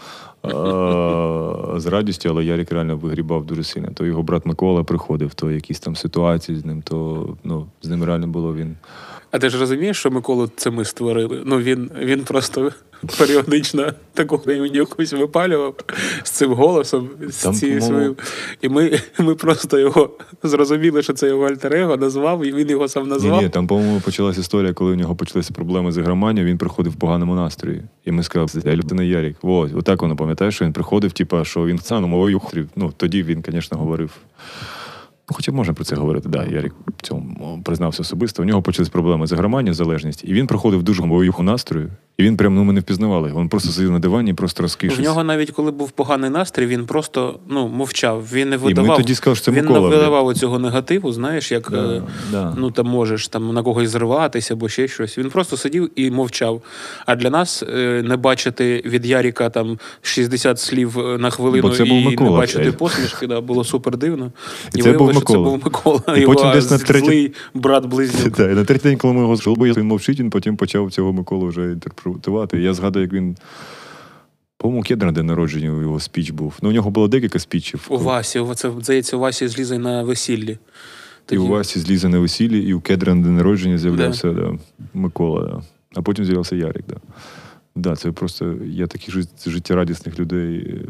з 1.76 1.86
радістю, 1.86 2.28
але 2.28 2.44
Ярік 2.44 2.72
реально 2.72 2.96
вигрібав 2.96 3.46
дуже 3.46 3.64
сильно. 3.64 3.88
То 3.94 4.06
його 4.06 4.22
брат 4.22 4.46
Микола 4.46 4.84
приходив, 4.84 5.34
то 5.34 5.50
якісь 5.50 5.80
там 5.80 5.96
ситуації 5.96 6.58
з 6.58 6.64
ним, 6.64 6.82
то 6.82 7.28
ну, 7.44 7.66
з 7.82 7.88
ним 7.88 8.04
реально 8.04 8.26
було 8.26 8.54
він. 8.54 8.76
А 9.30 9.38
ти 9.38 9.50
ж 9.50 9.58
розумієш, 9.58 9.98
що 9.98 10.10
Миколу 10.10 10.50
це 10.56 10.70
ми 10.70 10.84
створили? 10.84 11.42
Ну 11.44 11.58
він, 11.58 11.90
він 12.00 12.24
просто 12.24 12.70
періодично 13.18 13.92
таку 14.14 14.40
мені 14.46 14.70
якусь 14.76 15.12
випалював 15.12 15.74
з 16.22 16.30
цим 16.30 16.52
голосом, 16.52 17.08
з 17.28 17.58
цією 17.58 17.80
своїм. 17.80 18.16
І 18.62 18.68
ми, 18.68 18.98
ми 19.18 19.34
просто 19.34 19.78
його 19.78 20.10
зрозуміли, 20.42 21.02
що 21.02 21.12
це 21.12 21.28
його 21.28 21.46
альтер-его, 21.46 21.96
назвав, 21.96 22.46
і 22.46 22.52
він 22.52 22.70
його 22.70 22.88
сам 22.88 23.08
назвав. 23.08 23.42
ні, 23.42 23.48
там, 23.48 23.66
по-моєму, 23.66 24.00
почалась 24.00 24.38
історія, 24.38 24.72
коли 24.72 24.92
у 24.92 24.94
нього 24.94 25.16
почалися 25.16 25.54
проблеми 25.54 25.92
з 25.92 25.98
ігроманією, 25.98 26.50
він 26.50 26.58
приходив 26.58 26.92
в 26.92 26.96
поганому 26.96 27.34
настрої. 27.34 27.82
І 28.04 28.12
ми 28.12 28.22
сказали, 28.22 28.62
я 28.64 28.76
людина 28.76 29.02
Ярик. 29.02 29.36
Ось, 29.42 29.70
отак 29.74 30.02
воно 30.02 30.16
пам'ятає, 30.16 30.50
що 30.50 30.64
він 30.64 30.72
приходив, 30.72 31.12
типа, 31.12 31.44
що 31.44 31.66
він 31.66 31.78
сам 31.78 32.04
мовою 32.04 32.40
хрів. 32.40 32.68
Ну, 32.76 32.92
тоді 32.96 33.22
він, 33.22 33.44
звісно, 33.48 33.78
говорив. 33.78 34.10
Ну, 35.30 35.36
хоча 35.36 35.52
можна 35.52 35.74
про 35.74 35.84
це 35.84 35.96
говорити, 35.96 36.28
да, 36.28 36.44
Ярик 36.44 36.74
в 36.98 37.02
цьому 37.02 37.62
признався 37.64 38.02
особисто. 38.02 38.42
У 38.42 38.46
нього 38.46 38.62
почались 38.62 38.88
проблеми 38.88 39.26
з 39.26 39.32
ігроманією, 39.32 39.74
залежність, 39.74 40.24
і 40.24 40.32
він 40.32 40.46
приходив 40.46 40.80
в 40.80 40.82
дуже 40.82 41.02
бойову 41.02 41.42
настрою, 41.42 41.90
і 42.18 42.22
він 42.22 42.36
прям 42.36 42.54
ну, 42.54 42.64
ми 42.64 42.72
не 42.72 42.80
впізнавали. 42.80 43.32
Він 43.36 43.48
просто 43.48 43.72
сидів 43.72 43.90
на 43.90 43.98
дивані, 43.98 44.30
і 44.30 44.34
просто 44.34 44.62
В 44.62 44.64
розкишився. 44.64 45.02
нього 45.02 45.24
навіть 45.24 45.50
коли 45.50 45.70
був 45.70 45.90
поганий 45.90 46.30
настрій, 46.30 46.66
він 46.66 46.86
просто 46.86 47.38
ну, 47.48 47.68
мовчав. 47.68 48.24
Він 48.32 48.48
не 48.48 48.56
І 48.56 48.58
ми 48.58 48.64
видавав. 48.64 48.96
тоді 48.96 49.14
сказали, 49.14 49.36
що 49.36 49.44
це 49.44 49.50
він 49.50 49.64
Микола. 49.66 49.88
не 49.90 49.96
видавав 49.96 50.34
цього 50.34 50.58
негативу, 50.58 51.12
знаєш, 51.12 51.52
як 51.52 51.70
Да, 51.70 51.94
е, 51.94 52.02
да. 52.32 52.54
ну 52.58 52.70
там 52.70 52.86
можеш 52.86 53.28
там 53.28 53.54
на 53.54 53.62
когось 53.62 53.90
зриватися 53.90 54.54
або 54.54 54.68
ще 54.68 54.88
щось. 54.88 55.18
Він 55.18 55.30
просто 55.30 55.56
сидів 55.56 55.90
і 55.96 56.10
мовчав. 56.10 56.62
А 57.06 57.16
для 57.16 57.30
нас 57.30 57.62
е, 57.62 58.02
не 58.04 58.16
бачити 58.16 58.82
від 58.86 59.06
Яріка 59.06 59.50
там 59.50 59.78
60 60.02 60.60
слів 60.60 60.98
е, 60.98 61.18
на 61.18 61.30
хвилину 61.30 61.62
Бо 61.68 61.70
це 61.74 61.84
був 61.84 61.98
і 61.98 62.04
Микола 62.04 62.30
не 62.30 62.36
бачити 62.36 62.72
посмішки, 62.72 63.26
да, 63.26 63.40
було 63.40 63.64
супер 63.64 63.96
дивно. 63.96 64.32
І 64.74 64.82
це 64.82 64.92
був 64.92 65.06
виявилося, 65.06 65.20
що 65.20 65.32
це 65.32 65.38
був 65.38 65.60
Микола. 65.64 66.00
І 66.16 66.20
його 66.20 66.34
потім 66.34 66.52
десь 66.52 66.70
на 66.70 66.78
третій- 66.78 67.04
злий 67.04 67.32
брат 67.54 67.86
близнюк. 67.86 68.34
Так, 68.36 68.52
і 68.52 68.54
на 68.54 68.64
третій 68.64 68.88
день, 68.88 68.98
коли 68.98 69.14
ми 69.14 69.20
його 69.20 69.36
зробили, 69.36 69.72
він 69.72 69.86
мовчить, 69.86 70.20
він 70.20 70.30
потім 70.30 70.56
почав 70.56 70.90
цього 70.90 71.12
Миколу 71.12 71.46
вже 71.46 71.60
інтерпретувати. 71.62 72.03
Я 72.52 72.74
згадую, 72.74 73.04
як 73.04 73.12
він. 73.12 73.36
По-моєму, 74.56 74.82
кедр 74.82 75.06
на 75.06 75.12
день 75.12 75.26
народження 75.26 75.70
у 75.70 75.80
його 75.80 76.00
спіч 76.00 76.30
був. 76.30 76.54
Ну, 76.62 76.68
у 76.68 76.72
нього 76.72 76.90
було 76.90 77.08
декілька 77.08 77.38
спічів. 77.38 77.86
У 77.88 77.98
Васі, 77.98 78.44
це 78.54 78.70
здається, 78.80 79.16
у 79.16 79.20
Васі 79.20 79.48
злізай 79.48 79.78
на 79.78 80.02
весіллі. 80.02 80.58
І 81.30 81.38
у 81.38 81.46
Васі 81.46 81.80
злізе 81.80 82.08
на 82.08 82.18
весіллі, 82.18 82.62
і 82.62 82.74
у 82.74 82.80
кедра 82.80 83.14
на 83.14 83.22
день 83.22 83.36
народження 83.36 83.78
з'являвся 83.78 84.32
да. 84.32 84.58
Микола. 84.94 85.42
Да. 85.42 85.62
А 85.94 86.02
потім 86.02 86.24
з'явився 86.24 86.56
Ярик. 86.56 86.84
Да. 86.88 86.96
Да, 87.76 87.96
це 87.96 88.12
просто 88.12 88.54
я 88.66 88.86
таких 88.86 89.16
жит- 89.16 89.50
життєрадісних 89.50 90.18
людей, 90.18 90.80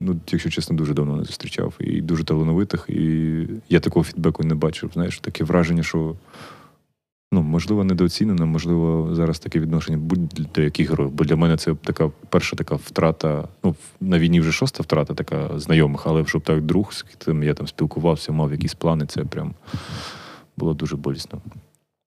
ну, 0.00 0.20
якщо 0.30 0.50
чесно, 0.50 0.76
дуже 0.76 0.94
давно 0.94 1.16
не 1.16 1.24
зустрічав. 1.24 1.74
І 1.80 2.00
дуже 2.00 2.24
талановитих. 2.24 2.86
І 2.88 3.32
я 3.68 3.80
такого 3.80 4.04
фідбеку 4.04 4.44
не 4.44 4.54
бачив. 4.54 4.90
Знаєш, 4.94 5.18
таке 5.18 5.44
враження, 5.44 5.82
що. 5.82 6.14
Ну, 7.34 7.42
можливо, 7.42 7.84
недооцінено, 7.84 8.46
можливо, 8.46 9.14
зараз 9.14 9.38
таке 9.38 9.60
відношення 9.60 9.98
будь-до 9.98 10.62
яких 10.62 10.90
героїв. 10.90 11.12
Бо 11.12 11.24
для 11.24 11.36
мене 11.36 11.56
це 11.56 11.74
така 11.74 12.10
перша 12.28 12.56
така 12.56 12.74
втрата. 12.74 13.48
Ну, 13.64 13.74
на 14.00 14.18
війні 14.18 14.40
вже 14.40 14.52
шоста 14.52 14.82
втрата, 14.82 15.14
така 15.14 15.58
знайомих, 15.58 16.06
але 16.06 16.26
щоб 16.26 16.42
так 16.42 16.62
друг, 16.62 16.92
з 16.92 17.02
ким 17.02 17.42
я 17.42 17.54
там 17.54 17.66
спілкувався, 17.66 18.32
мав 18.32 18.52
якісь 18.52 18.74
плани, 18.74 19.06
це 19.06 19.24
прям 19.24 19.54
було 20.56 20.74
дуже 20.74 20.96
болісно. 20.96 21.40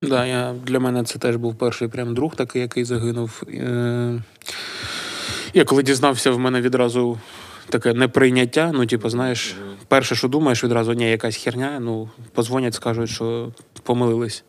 Да, 0.01 0.25
я, 0.25 0.55
для 0.65 0.79
мене 0.79 1.03
це 1.03 1.19
теж 1.19 1.35
був 1.35 1.55
перший 1.55 1.87
прям 1.87 2.15
друг 2.15 2.35
такий, 2.35 2.61
який 2.61 2.83
загинув. 2.83 3.43
Е, 3.47 4.21
я 5.53 5.65
коли 5.65 5.83
дізнався, 5.83 6.31
в 6.31 6.39
мене 6.39 6.61
відразу 6.61 7.17
таке 7.69 7.93
неприйняття. 7.93 8.71
Ну, 8.73 8.85
типу, 8.85 9.09
знаєш, 9.09 9.55
перше, 9.87 10.15
що 10.15 10.27
думаєш, 10.27 10.63
відразу 10.63 10.93
ні, 10.93 11.09
якась 11.09 11.35
херня, 11.35 11.79
ну, 11.79 12.09
позвонять, 12.33 12.73
скажуть, 12.73 13.09
що 13.09 13.51
помилились. 13.83 14.43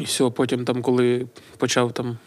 І 0.00 0.04
все, 0.04 0.30
потім, 0.30 0.64
там, 0.64 0.82
коли 0.82 1.26
почав 1.56 1.92
там. 1.92 2.18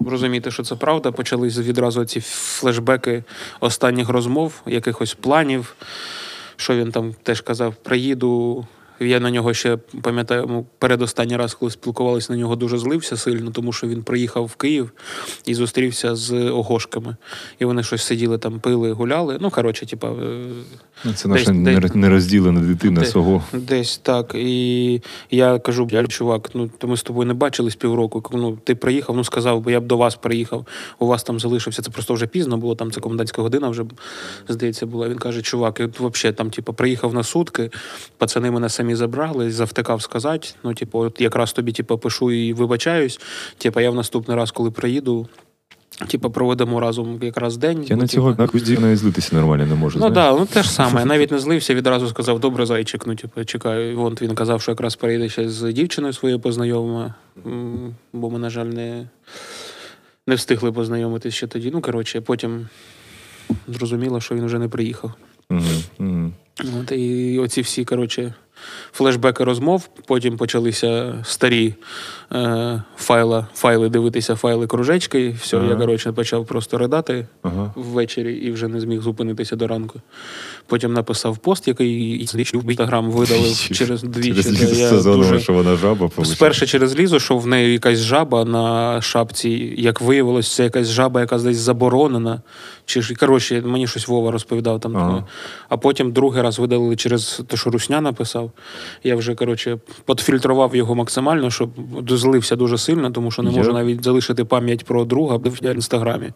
Розуміти, 0.00 0.50
що 0.50 0.62
це 0.62 0.74
правда, 0.76 1.12
почались 1.12 1.58
відразу 1.58 2.04
ці 2.04 2.20
флешбеки 2.20 3.24
останніх 3.60 4.08
розмов, 4.08 4.62
якихось 4.66 5.14
планів, 5.14 5.76
що 6.56 6.76
він 6.76 6.92
там 6.92 7.14
теж 7.22 7.40
казав: 7.40 7.74
приїду. 7.74 8.66
Я 9.00 9.20
на 9.20 9.30
нього 9.30 9.54
ще 9.54 9.76
пам'ятаю, 10.02 10.46
ну, 10.48 10.66
передостанній 10.78 11.36
раз, 11.36 11.54
коли 11.54 11.70
спілкувалися, 11.70 12.32
на 12.32 12.38
нього 12.38 12.56
дуже 12.56 12.78
злився 12.78 13.16
сильно, 13.16 13.50
тому 13.50 13.72
що 13.72 13.86
він 13.86 14.02
приїхав 14.02 14.44
в 14.44 14.54
Київ 14.54 14.92
і 15.46 15.54
зустрівся 15.54 16.16
з 16.16 16.32
огошками. 16.32 17.16
І 17.58 17.64
вони 17.64 17.82
щось 17.82 18.02
сиділи 18.02 18.38
там, 18.38 18.60
пили, 18.60 18.92
гуляли. 18.92 19.38
Ну, 19.40 19.50
коротше, 19.50 19.86
типа, 19.86 20.08
е, 20.08 20.46
Ну, 21.04 21.12
це 21.12 21.28
Десь- 21.28 21.48
наша 21.48 21.52
десь- 21.52 21.56
нер- 21.56 21.96
нерозділена 21.96 22.60
дитина 22.60 23.00
Де- 23.00 23.06
свого. 23.06 23.44
Десь 23.52 23.98
так. 23.98 24.34
І 24.34 25.02
я 25.30 25.58
кажу, 25.58 25.88
чувак, 26.08 26.50
ну 26.54 26.70
то 26.78 26.88
ми 26.88 26.96
з 26.96 27.02
тобою 27.02 27.26
не 27.26 27.34
бачились 27.34 27.76
півроку. 27.76 28.22
Ну 28.32 28.58
ти 28.64 28.74
приїхав, 28.74 29.16
ну 29.16 29.24
сказав 29.24 29.60
би, 29.60 29.72
я 29.72 29.80
б 29.80 29.86
до 29.86 29.96
вас 29.96 30.16
приїхав. 30.16 30.66
У 30.98 31.06
вас 31.06 31.22
там 31.22 31.40
залишився. 31.40 31.82
Це 31.82 31.90
просто 31.90 32.14
вже 32.14 32.26
пізно 32.26 32.56
було. 32.56 32.74
Там 32.74 32.90
це 32.90 33.00
комендантська 33.00 33.42
година 33.42 33.68
вже 33.68 33.84
здається 34.48 34.86
була. 34.86 35.08
Він 35.08 35.18
каже, 35.18 35.42
чувак, 35.42 35.80
я 35.80 35.88
взагалі 36.00 36.36
там, 36.36 36.50
типу, 36.50 36.72
приїхав 36.72 37.14
на 37.14 37.22
сутки, 37.22 37.70
пацани 38.18 38.50
мене 38.50 38.68
самі 38.68 38.89
забрали, 38.96 39.50
завтикав 39.50 40.02
сказати. 40.02 40.48
Ну, 40.64 40.74
типу, 40.74 40.98
от 40.98 41.20
якраз 41.20 41.52
тобі, 41.52 41.72
типу, 41.72 41.98
пишу 41.98 42.30
і 42.30 42.52
вибачаюсь. 42.52 43.20
Типу, 43.58 43.80
я 43.80 43.90
в 43.90 43.94
наступний 43.94 44.36
раз, 44.36 44.50
коли 44.50 44.70
приїду. 44.70 45.28
Типу, 46.08 46.30
проведемо 46.30 46.80
разом 46.80 47.18
якраз 47.22 47.56
день. 47.56 47.84
Я 47.88 47.96
Ну, 47.96 48.02
на 48.02 48.08
цього 48.08 48.34
типу, 48.34 48.80
навіть 48.80 48.98
злитися 48.98 49.36
нормально 49.36 49.66
не 49.66 49.74
можу. 49.74 49.98
Ну 49.98 50.04
так, 50.04 50.14
да, 50.14 50.32
ну 50.32 50.46
те 50.46 50.62
ж 50.62 50.70
саме. 50.70 51.00
Я 51.00 51.06
навіть 51.06 51.30
не 51.30 51.38
злився, 51.38 51.74
відразу 51.74 52.08
сказав, 52.08 52.40
добре, 52.40 52.66
зайчик, 52.66 53.06
ну 53.06 53.14
типу, 53.14 53.44
чекаю. 53.44 53.96
Вон 53.96 54.16
він 54.20 54.34
казав, 54.34 54.62
що 54.62 54.72
якраз 54.72 54.96
перейде 54.96 55.28
ще 55.28 55.48
з 55.48 55.72
дівчиною 55.72 56.12
своєю 56.12 56.40
познайомимо, 56.40 57.14
бо 58.12 58.30
ми, 58.30 58.38
на 58.38 58.50
жаль, 58.50 58.66
не, 58.66 59.08
не 60.26 60.34
встигли 60.34 60.72
познайомитись 60.72 61.34
ще 61.34 61.46
тоді. 61.46 61.70
Ну, 61.74 61.80
коротше, 61.80 62.20
потім 62.20 62.68
зрозуміло, 63.68 64.20
що 64.20 64.34
він 64.34 64.46
вже 64.46 64.58
не 64.58 64.68
приїхав. 64.68 65.12
Мгм, 65.50 65.82
мгм. 65.98 66.32
От, 66.80 66.92
і 66.92 67.38
оці 67.38 67.60
всі, 67.60 67.84
коротше, 67.84 68.34
флешбеки 68.92 69.44
розмов. 69.44 69.88
Потім 70.06 70.36
почалися 70.36 71.14
старі 71.24 71.74
е, 72.32 72.82
файла, 72.96 73.46
файли 73.54 73.88
дивитися, 73.88 74.36
файли 74.36 74.66
кружечки. 74.66 75.20
І 75.20 75.30
все, 75.30 75.56
Ага. 75.56 75.66
я, 75.66 75.76
коротше, 75.76 76.12
почав 76.12 76.46
просто 76.46 76.78
ридати 76.78 77.26
Ага. 77.42 77.72
ввечері 77.76 78.34
і 78.34 78.50
вже 78.52 78.68
не 78.68 78.80
зміг 78.80 79.00
зупинитися 79.02 79.56
до 79.56 79.66
ранку. 79.66 80.00
Потім 80.66 80.92
написав 80.92 81.38
пост, 81.38 81.68
який 81.68 82.18
в 82.34 82.64
інстаграм 82.68 83.10
видалив 83.10 83.54
через 83.72 84.02
двічі. 84.02 84.42
Через 84.42 84.78
я 84.78 84.88
сезону, 84.88 85.16
дуже- 85.16 85.40
що 85.40 85.52
вона 85.52 85.76
жаба 85.76 85.94
получила. 86.08 86.24
Спершу 86.36 86.66
через 86.66 86.98
лізу, 86.98 87.20
що 87.20 87.36
в 87.38 87.46
неї 87.46 87.72
якась 87.72 87.98
жаба 87.98 88.44
на 88.44 89.02
шапці. 89.02 89.74
Як 89.78 90.00
виявилось, 90.00 90.54
це 90.54 90.64
якась 90.64 90.88
жаба, 90.88 91.20
яка 91.20 91.38
десь 91.38 91.56
заборонена. 91.56 92.42
Чи 92.84 93.02
ж 93.02 93.14
коротше, 93.14 93.62
мені 93.66 93.86
щось 93.86 94.08
Вова 94.08 94.30
розповідав 94.30 94.80
там. 94.80 94.96
Ага. 94.96 95.24
А 95.68 95.76
потім 95.76 96.12
другий 96.12 96.42
раз 96.42 96.58
видалили 96.58 96.96
через 96.96 97.42
те, 97.46 97.56
що 97.56 97.70
Русня 97.70 98.00
написав. 98.00 98.49
Я 99.04 99.16
вже 99.16 99.34
коротше 99.34 99.78
подфільтрував 100.04 100.76
його 100.76 100.94
максимально, 100.94 101.50
щоб 101.50 101.70
злився 102.08 102.56
дуже 102.56 102.78
сильно, 102.78 103.10
тому 103.10 103.30
що 103.30 103.42
не 103.42 103.50
можу 103.50 103.72
навіть 103.72 104.04
залишити 104.04 104.44
пам'ять 104.44 104.84
про 104.84 105.04
друга 105.04 105.36
в 105.36 105.74
інстаграмі. 105.74 106.30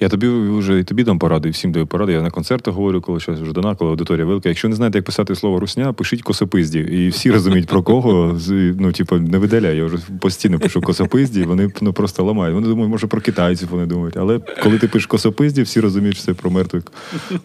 Я 0.00 0.08
тобі 0.08 0.28
вже 0.28 0.78
і 0.78 0.84
тобі 0.84 1.04
дам 1.04 1.18
поради, 1.18 1.48
і 1.48 1.52
всім 1.52 1.72
даю 1.72 1.86
поради. 1.86 2.12
Я 2.12 2.22
на 2.22 2.30
концертах 2.30 2.74
говорю, 2.74 3.00
коли 3.00 3.20
щось 3.20 3.40
вже 3.40 3.52
дана, 3.52 3.74
коли 3.74 3.90
аудиторія 3.90 4.26
велика. 4.26 4.48
Якщо 4.48 4.68
не 4.68 4.76
знаєте, 4.76 4.98
як 4.98 5.04
писати 5.04 5.34
слово 5.34 5.60
русня, 5.60 5.92
пишіть 5.92 6.22
косопизді. 6.22 6.78
І 6.78 7.08
всі 7.08 7.30
розуміють 7.30 7.66
про 7.66 7.82
кого. 7.82 8.38
Ну, 8.78 8.92
типу, 8.92 9.16
не 9.16 9.38
видаляю. 9.38 9.76
Я 9.76 9.84
вже 9.84 9.98
постійно 10.20 10.58
пишу 10.58 10.80
косопизді, 10.80 11.42
вони 11.42 11.70
ну, 11.80 11.92
просто 11.92 12.24
ламають. 12.24 12.54
Вони 12.54 12.68
думають, 12.68 12.90
може 12.90 13.06
про 13.06 13.20
китайців 13.20 13.68
вони 13.70 13.86
думають. 13.86 14.16
Але 14.16 14.40
коли 14.62 14.78
ти 14.78 14.88
пишеш 14.88 15.06
косопизді, 15.06 15.62
всі 15.62 15.80
розуміють, 15.80 16.16
що 16.16 16.24
це 16.24 16.34
про 16.34 16.50
мертвих 16.50 16.84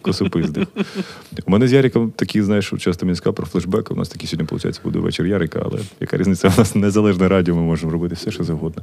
косопиздих. 0.02 0.68
У 1.46 1.50
мене 1.50 1.68
з 1.68 1.72
Яриком 1.72 2.10
такі, 2.16 2.42
знаєш, 2.42 2.72
часто 2.78 3.06
мені 3.06 3.16
сказав 3.16 3.34
про 3.34 3.46
флешбек. 3.46 3.89
У 3.90 3.94
нас 3.96 4.08
такий 4.08 4.28
сьогодні, 4.28 4.48
виходить, 4.52 4.80
буде 4.84 4.98
вечір 4.98 5.26
Ярика, 5.26 5.62
але 5.64 5.78
яка 6.00 6.16
різниця? 6.16 6.52
У 6.56 6.60
нас 6.60 6.74
незалежне 6.74 7.28
радіо, 7.28 7.54
ми 7.54 7.62
можемо 7.62 7.92
робити 7.92 8.14
все, 8.14 8.30
що 8.30 8.44
завгодно. 8.44 8.82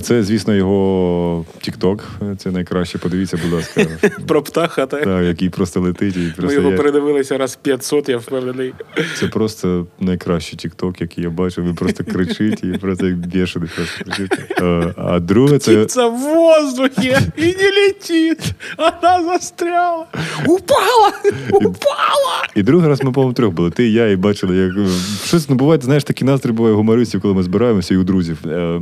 Це, 0.00 0.22
звісно, 0.22 0.54
його 0.54 1.44
TikTok. 1.68 2.00
Це 2.36 2.50
найкраще. 2.50 2.98
Подивіться, 2.98 3.38
будь 3.44 3.52
ласка. 3.52 3.86
Про 4.26 4.42
птаха, 4.42 4.86
так? 4.86 5.04
Так, 5.04 5.24
який 5.24 5.50
просто 5.50 5.80
летить. 5.80 6.16
І 6.16 6.32
Ми 6.42 6.54
його 6.54 6.70
я- 6.70 6.76
передивилися 6.76 7.38
раз 7.38 7.56
500, 7.56 8.08
я 8.08 8.16
впевнений. 8.18 8.74
Це 9.18 9.26
просто 9.26 9.86
найкращий 10.00 10.58
TikTok, 10.58 10.96
який 11.00 11.24
я 11.24 11.30
бачив. 11.30 11.64
Він 11.64 11.74
просто 11.74 12.04
кричить 12.04 12.64
і 12.64 12.66
просто 12.66 13.06
як 13.06 13.16
бешений 13.16 13.68
просто 13.76 14.04
кричить. 14.04 14.62
А, 14.96 15.20
друге, 15.20 15.58
це. 15.58 15.72
Птица 15.72 16.06
в 16.08 16.18
воздухе 16.18 17.20
и 17.38 17.42
не 17.46 17.70
летит. 17.70 18.52
Она 18.76 19.24
застряла. 19.24 20.06
Упала! 20.46 21.12
Упала! 21.50 22.46
І 22.54 22.62
другий 22.62 22.88
раз 22.88 23.02
ми, 23.04 23.12
по-моєму, 23.12 23.34
трьох 23.34 23.52
були. 23.54 23.70
Ти, 23.70 23.88
я 23.98 24.10
і 24.10 24.16
бачили, 24.16 24.56
як 24.56 24.76
е, 24.76 24.88
щось 25.24 25.48
ну, 25.48 25.54
буває, 25.56 25.80
знаєш, 25.80 26.04
такий 26.04 26.26
настрій 26.26 26.52
буває 26.52 26.74
гумористів, 26.74 27.20
коли 27.20 27.34
ми 27.34 27.42
збираємося 27.42 27.94
і 27.94 27.96
у 27.96 28.04
друзів. 28.04 28.38
Е, 28.46 28.80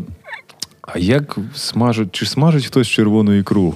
А 0.83 0.99
як 0.99 1.39
смажуть, 1.55 2.09
чи 2.13 2.27
смажить 2.27 2.67
хтось 2.67 2.89
червону 2.89 3.35
ікру? 3.39 3.75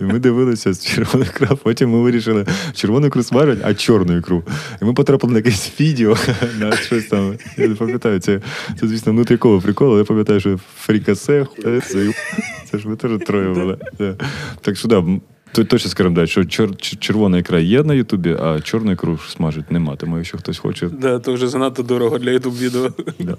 І 0.00 0.04
ми 0.04 0.18
дивилися 0.18 0.72
з 0.72 0.86
червону 0.86 1.24
ікру, 1.24 1.56
потім 1.62 1.90
ми 1.90 2.00
вирішили, 2.00 2.46
червону 2.74 3.06
ікру 3.06 3.22
смажать, 3.22 3.58
а 3.62 3.74
чорну 3.74 4.16
ікру. 4.16 4.42
І 4.82 4.84
ми 4.84 4.92
потрапили 4.94 5.32
на 5.32 5.38
якесь 5.38 5.72
відео 5.80 6.16
на 6.60 6.76
щось 6.76 7.04
там. 7.04 7.34
Я 7.56 7.68
не 7.68 7.74
пам'ятаю, 7.74 8.20
це, 8.20 8.40
це 8.80 8.88
звісно, 8.88 9.12
внутріковий 9.12 9.60
прикол, 9.60 9.88
але 9.90 9.98
я 9.98 10.04
пам'ятаю, 10.04 10.40
що 10.40 10.58
фрікасе, 10.76 11.46
це, 11.62 12.12
це 12.70 12.78
ж 12.78 12.88
ми 12.88 12.96
теж 12.96 13.10
троє 13.26 13.48
були. 13.48 13.76
Так 14.60 14.76
що 14.76 14.88
да. 14.88 15.04
То- 15.52 15.64
Точно 15.64 15.90
скажемо, 15.90 16.14
да, 16.14 16.26
що 16.26 16.40
чер- 16.40 16.98
червона 16.98 17.38
ікра 17.38 17.58
є 17.60 17.82
на 17.82 17.94
Ютубі, 17.94 18.36
а 18.42 18.60
чорну 18.60 18.92
ікру 18.92 19.18
смажить 19.18 19.70
нема. 19.70 19.96
Тому 19.96 20.16
якщо 20.16 20.38
хтось 20.38 20.58
хоче, 20.58 20.88
Да, 20.88 21.18
то 21.18 21.32
вже 21.34 21.48
занадто 21.48 21.82
дорого 21.82 22.18
для 22.18 22.30
ютуб 22.30 22.54
відео. 22.58 22.90
Да. 23.18 23.36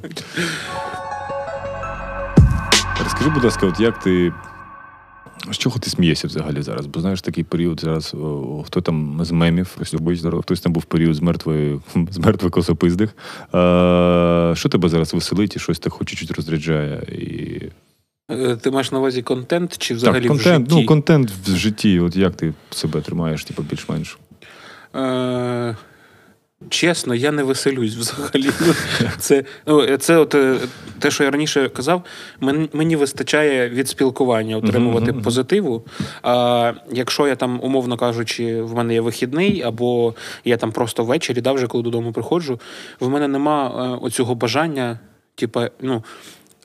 Розкажи, 3.03 3.29
будь 3.29 3.43
ласка, 3.43 3.67
от 3.67 3.79
як 3.79 3.99
ти. 3.99 4.33
З 5.51 5.57
чого 5.57 5.79
ти 5.79 5.89
смієшся 5.89 6.27
взагалі 6.27 6.61
зараз? 6.61 6.85
Бо 6.85 6.99
знаєш, 6.99 7.21
такий 7.21 7.43
період 7.43 7.79
зараз, 7.79 8.13
о, 8.13 8.63
хто 8.67 8.81
там 8.81 9.19
з 9.25 9.31
мемів, 9.31 9.69
хтось 9.75 9.93
любить 9.93 10.19
здорово, 10.19 10.41
хтось 10.43 10.61
там 10.61 10.73
був 10.73 10.83
період 10.83 11.15
з 11.15 11.19
мертвої, 11.21 11.79
з 12.11 12.17
мертвих 12.17 12.51
косопиздих. 12.51 13.09
Що 14.57 14.69
тебе 14.71 14.89
зараз 14.89 15.13
веселить 15.13 15.55
і 15.55 15.59
щось 15.59 15.79
так 15.79 15.93
хоч 15.93 16.15
чуть 16.15 16.31
розряджає? 16.31 17.03
І... 17.11 17.61
Е, 18.31 18.55
Ти 18.55 18.71
маєш 18.71 18.91
на 18.91 18.99
увазі 18.99 19.21
контент 19.21 19.77
чи 19.77 19.93
взагалі 19.93 20.21
так, 20.21 20.27
контент, 20.27 20.67
в 20.67 20.69
житті? 20.69 20.81
ну, 20.81 20.85
контент 20.85 21.31
в 21.31 21.55
житті, 21.55 21.99
от 21.99 22.15
як 22.15 22.35
ти 22.35 22.53
себе 22.69 23.01
тримаєш, 23.01 23.45
типу, 23.45 23.63
більш-менш? 23.63 24.17
Е, 24.95 25.75
Чесно, 26.69 27.15
я 27.15 27.31
не 27.31 27.43
веселюсь 27.43 27.95
взагалі. 27.95 28.49
Ну, 28.67 28.73
Це, 29.17 29.43
ну, 29.67 29.97
це 29.97 30.17
от, 30.17 30.35
е, 30.35 30.57
те, 30.99 31.11
що 31.11 31.23
я 31.23 31.31
раніше 31.31 31.69
казав, 31.69 32.03
мені 32.73 32.95
вистачає 32.95 33.69
від 33.69 33.89
спілкування 33.89 34.57
отримувати 34.57 35.11
мгм. 35.11 35.21
позитиву. 35.21 35.85
А 36.23 36.73
якщо 36.91 37.27
я 37.27 37.35
там, 37.35 37.59
умовно 37.63 37.97
кажучи, 37.97 38.61
в 38.61 38.75
мене 38.75 38.93
є 38.93 39.01
вихідний, 39.01 39.61
або 39.61 40.13
я 40.45 40.57
там 40.57 40.71
просто 40.71 41.03
ввечері, 41.03 41.41
да, 41.41 41.51
вже 41.51 41.67
коли 41.67 41.83
додому 41.83 42.11
приходжу, 42.11 42.59
в 42.99 43.09
мене 43.09 43.27
нема 43.27 43.67
е, 43.67 44.05
оцього 44.05 44.35
бажання, 44.35 44.99
типа, 45.35 45.69
ну. 45.81 46.03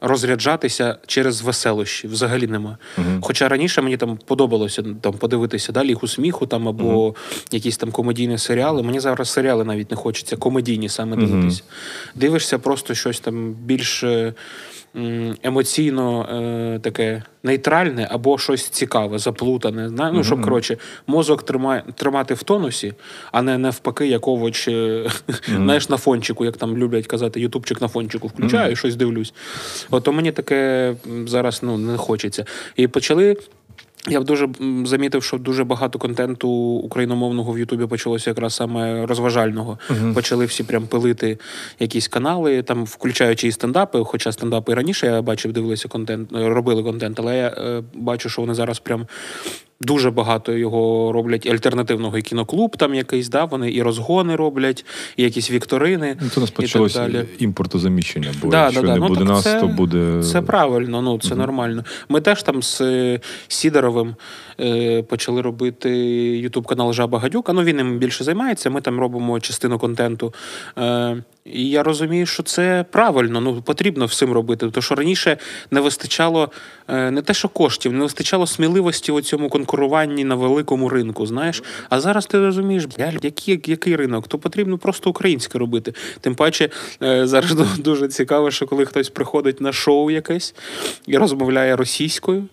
Розряджатися 0.01 0.99
через 1.07 1.43
веселощі 1.43 2.09
взагалі 2.09 2.47
нема. 2.47 2.79
Мгм. 2.99 3.19
Хоча 3.23 3.49
раніше 3.49 3.83
мені 3.83 3.97
там 3.97 4.19
подобалося 4.25 4.83
там 5.01 5.13
подивитися 5.13 5.73
да, 5.73 5.85
лігу 5.85 6.09
сміху 6.09 6.47
там 6.47 6.69
або 6.69 7.15
якісь 7.53 7.77
там 7.77 7.91
комедійні 7.91 8.39
серіали. 8.39 8.83
Мені 8.83 9.01
зараз 9.01 9.31
серіали 9.31 9.65
навіть 9.65 9.91
не 9.91 9.97
хочеться, 9.97 10.37
комедійні 10.37 10.89
саме 10.89 11.17
дивитися. 11.17 11.63
Дивишся 12.15 12.59
просто 12.59 12.95
щось 12.95 13.21
там 13.21 13.53
більш 13.53 14.03
е, 14.05 14.09
м, 14.09 14.35
емоційно 15.43 16.23
е, 16.23 16.79
таке 16.79 17.23
нейтральне 17.43 18.09
або 18.11 18.39
щось 18.39 18.69
цікаве, 18.69 19.19
заплутане. 19.19 19.89
Знає? 19.89 20.13
Ну, 20.13 20.25
щоб 20.25 20.43
коротше, 20.43 20.77
мозок 21.07 21.43
тримає, 21.43 21.85
тримати 21.95 22.35
в 22.35 22.43
тонусі, 22.43 22.95
а 23.33 23.43
не 23.43 23.59
навпаки, 23.59 24.07
якого 24.07 24.51
чи 24.51 24.73
е, 24.73 25.11
знаєш, 25.57 25.89
на 25.89 25.97
фончику, 25.97 26.45
як 26.45 26.57
там 26.57 26.77
люблять 26.77 27.07
казати, 27.07 27.41
ютубчик 27.41 27.81
на 27.81 27.89
фончику 27.89 28.29
включаю 28.29 28.73
і 28.73 28.77
щось 28.77 28.97
дивлюсь. 28.97 29.35
От 29.91 30.05
то 30.05 30.13
мені 30.13 30.33
таке 30.33 30.95
зараз 31.27 31.61
ну, 31.63 31.79
не 31.79 31.97
хочеться. 31.97 32.45
І 32.77 32.89
почали. 32.89 33.37
Я 34.09 34.21
б 34.21 34.25
дуже 34.25 34.49
замітив, 34.85 35.23
що 35.23 35.39
дуже 35.39 35.65
багато 35.65 35.99
контенту 35.99 36.49
україномовного 36.59 37.53
в 37.53 37.59
Ютубі 37.59 37.87
почалося 37.87 38.31
якраз 38.31 38.55
саме 38.55 39.07
розважального. 39.07 39.79
Почали 40.15 40.45
всі 40.45 40.65
прям 40.65 40.87
пилити 40.87 41.39
якісь 41.81 42.09
канали, 42.09 42.63
там 42.63 42.85
включаючи 42.85 43.49
і 43.49 43.53
стендапи. 43.53 44.03
Хоча 44.05 44.33
стендапи 44.33 44.73
і 44.73 44.75
раніше 44.75 45.07
я 45.07 45.23
бачив, 45.23 45.53
дивилися 45.53 45.89
контент, 45.89 46.33
е, 46.33 46.49
робили 46.49 46.83
контент, 46.83 47.21
але 47.21 47.37
я 47.37 47.49
е, 47.49 47.83
бачу, 47.95 48.29
що 48.29 48.43
вони 48.43 48.55
зараз 48.55 48.79
прям. 48.79 49.07
Дуже 49.81 50.11
багато 50.11 50.53
його 50.53 51.13
роблять 51.13 51.47
альтернативного 51.47 52.19
і 52.19 52.23
кіноклуб, 52.23 52.77
там 52.77 52.95
якийсь, 52.95 53.29
да, 53.29 53.45
вони 53.45 53.73
і 53.73 53.83
розгони 53.83 54.37
роблять, 54.37 54.85
і 55.17 55.23
якісь 55.23 55.51
вікторини. 55.51 56.17
Ну, 56.21 56.29
це 56.29 56.41
у 56.41 56.41
нас 56.41 56.51
почалося 56.51 57.27
імпортозаміщення, 57.39 58.29
бо 58.43 58.49
Да, 58.51 58.65
якщо 58.65 58.83
да, 58.83 58.93
не 58.95 58.99
Ну, 58.99 59.09
буде 59.09 59.25
нас, 59.25 59.43
це- 59.45 59.61
то 59.61 59.67
буде. 59.69 60.23
Це 60.23 60.43
правильно, 60.43 61.03
ну 61.03 61.19
це 61.19 61.35
нормально. 61.35 61.85
Ми 62.09 62.21
теж 62.21 62.43
там 62.43 62.63
з 62.63 62.81
е, 62.81 63.21
Сідоровим 63.49 64.15
е, 64.61 65.03
почали 65.03 65.43
робити 65.43 65.91
Ютуб 66.39 66.67
канал 66.67 66.93
Жаба 66.93 67.19
Гадюка. 67.19 67.53
Ну 67.53 67.63
він 67.63 67.77
ним 67.77 67.99
більше 67.99 68.25
займається. 68.25 68.71
Ми 68.71 68.81
там 68.81 69.01
робимо 69.01 69.41
частину 69.41 69.79
контенту. 69.79 70.35
Е, 70.79 71.23
і 71.53 71.69
я 71.69 71.83
розумію, 71.83 72.27
що 72.27 72.43
це 72.43 72.85
правильно. 72.91 73.41
Ну 73.41 73.63
потрібно 73.63 74.07
всім 74.07 74.33
робити. 74.33 74.71
Тому 74.71 74.83
що 74.83 74.95
раніше 74.95 75.37
не 75.71 75.81
вистачало 75.81 76.51
е, 76.89 77.11
не 77.11 77.23
те, 77.23 77.35
що 77.35 77.49
коштів, 77.49 77.93
не 77.93 78.03
вистачало 78.03 78.47
сміливості 78.47 79.13
у 79.13 79.21
цьому 79.21 79.49
конкуруванні 79.49 80.25
на 80.25 80.35
великому 80.35 80.89
ринку. 80.89 81.27
Знаєш, 81.27 81.63
а 81.89 82.01
зараз 82.01 82.27
ти 82.27 82.39
розумієш, 82.39 82.85
який, 83.23 83.61
який 83.67 83.97
ринок? 83.97 84.29
То 84.29 84.39
потрібно 84.39 84.79
просто 84.79 85.11
українське 85.11 85.59
робити. 85.59 85.95
Тим 86.21 86.35
паче 86.35 86.69
е, 87.03 87.27
зараз 87.27 87.55
дуже 87.79 88.09
цікаво, 88.09 88.51
що 88.51 88.67
коли 88.67 88.87
хтось 88.87 89.11
приходить 89.11 89.61
на 89.61 89.73
шоу 89.73 90.11
якесь 90.11 90.55
і 91.07 91.19
розмовляє 91.19 91.77
російською. 91.77 92.49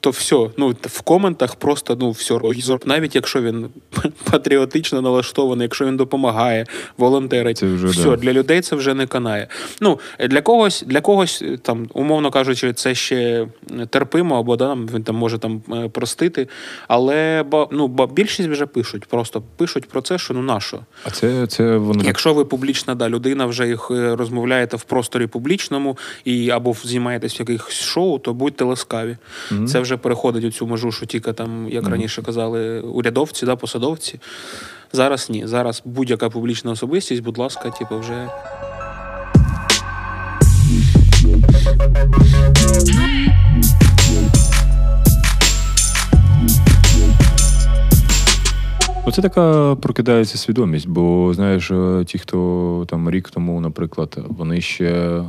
То 0.00 0.10
все, 0.10 0.50
ну 0.56 0.74
в 0.82 1.00
коментах 1.00 1.54
просто 1.54 1.96
ну 2.00 2.10
все 2.10 2.40
навіть 2.84 3.14
якщо 3.14 3.42
він 3.42 3.68
патріотично 4.30 5.00
налаштований, 5.00 5.64
якщо 5.64 5.86
він 5.86 5.96
допомагає, 5.96 6.66
волонтерить, 6.96 7.58
Це 7.58 7.66
вже, 7.66 7.86
все. 7.86 8.16
Для 8.20 8.32
людей 8.32 8.60
це 8.60 8.76
вже 8.76 8.94
не 8.94 9.06
канає. 9.06 9.48
Ну, 9.80 10.00
для 10.28 10.42
когось, 10.42 10.84
для 10.86 11.00
когось, 11.00 11.44
там, 11.62 11.88
умовно 11.94 12.30
кажучи, 12.30 12.72
це 12.72 12.94
ще 12.94 13.46
терпимо, 13.90 14.38
або 14.38 14.56
да, 14.56 14.74
він 14.74 15.02
там 15.02 15.16
може 15.16 15.38
там 15.38 15.62
е, 15.72 15.88
простити. 15.88 16.48
Але 16.88 17.44
ну, 17.70 17.88
більшість 17.88 18.48
вже 18.48 18.66
пишуть, 18.66 19.04
просто 19.04 19.42
пишуть 19.56 19.88
про 19.88 20.02
це, 20.02 20.18
що 20.18 20.34
ну 20.34 20.42
на 20.42 20.60
що. 20.60 20.80
А 21.04 21.10
це 21.10 21.46
це 21.46 21.76
воно 21.76 22.02
якщо 22.04 22.34
ви 22.34 22.44
публічна 22.44 22.94
да, 22.94 23.08
людина, 23.08 23.46
вже 23.46 23.68
їх 23.68 23.90
е, 23.90 24.16
розмовляєте 24.16 24.76
в 24.76 24.82
просторі 24.82 25.26
публічному 25.26 25.98
і 26.24 26.50
або 26.50 26.76
знімаєтесь 26.84 27.38
в 27.38 27.40
якихось 27.40 27.80
шоу, 27.80 28.18
то 28.18 28.34
будьте 28.34 28.64
ласкаві. 28.64 29.16
Mm-hmm. 29.50 29.66
Це 29.66 29.80
вже 29.80 29.96
переходить 29.96 30.44
у 30.44 30.50
цю 30.50 30.66
межу, 30.66 30.92
що 30.92 31.06
тільки 31.06 31.32
там, 31.32 31.68
як 31.68 31.84
mm-hmm. 31.84 31.90
раніше 31.90 32.22
казали, 32.22 32.80
урядовці, 32.80 33.46
да, 33.46 33.56
посадовці. 33.56 34.20
Зараз 34.92 35.30
ні. 35.30 35.46
Зараз 35.46 35.82
будь-яка 35.84 36.30
публічна 36.30 36.70
особистість, 36.70 37.22
будь 37.22 37.38
ласка, 37.38 37.70
типу, 37.70 37.98
вже. 37.98 38.28
Оце 49.04 49.22
така 49.22 49.76
прокидається 49.76 50.38
свідомість, 50.38 50.88
бо 50.88 51.34
знаєш, 51.34 51.70
е, 51.70 52.04
ті, 52.06 52.18
хто 52.18 52.86
там 52.88 53.10
рік 53.10 53.30
тому, 53.30 53.60
наприклад, 53.60 54.18
вони 54.28 54.60
ще. 54.60 55.22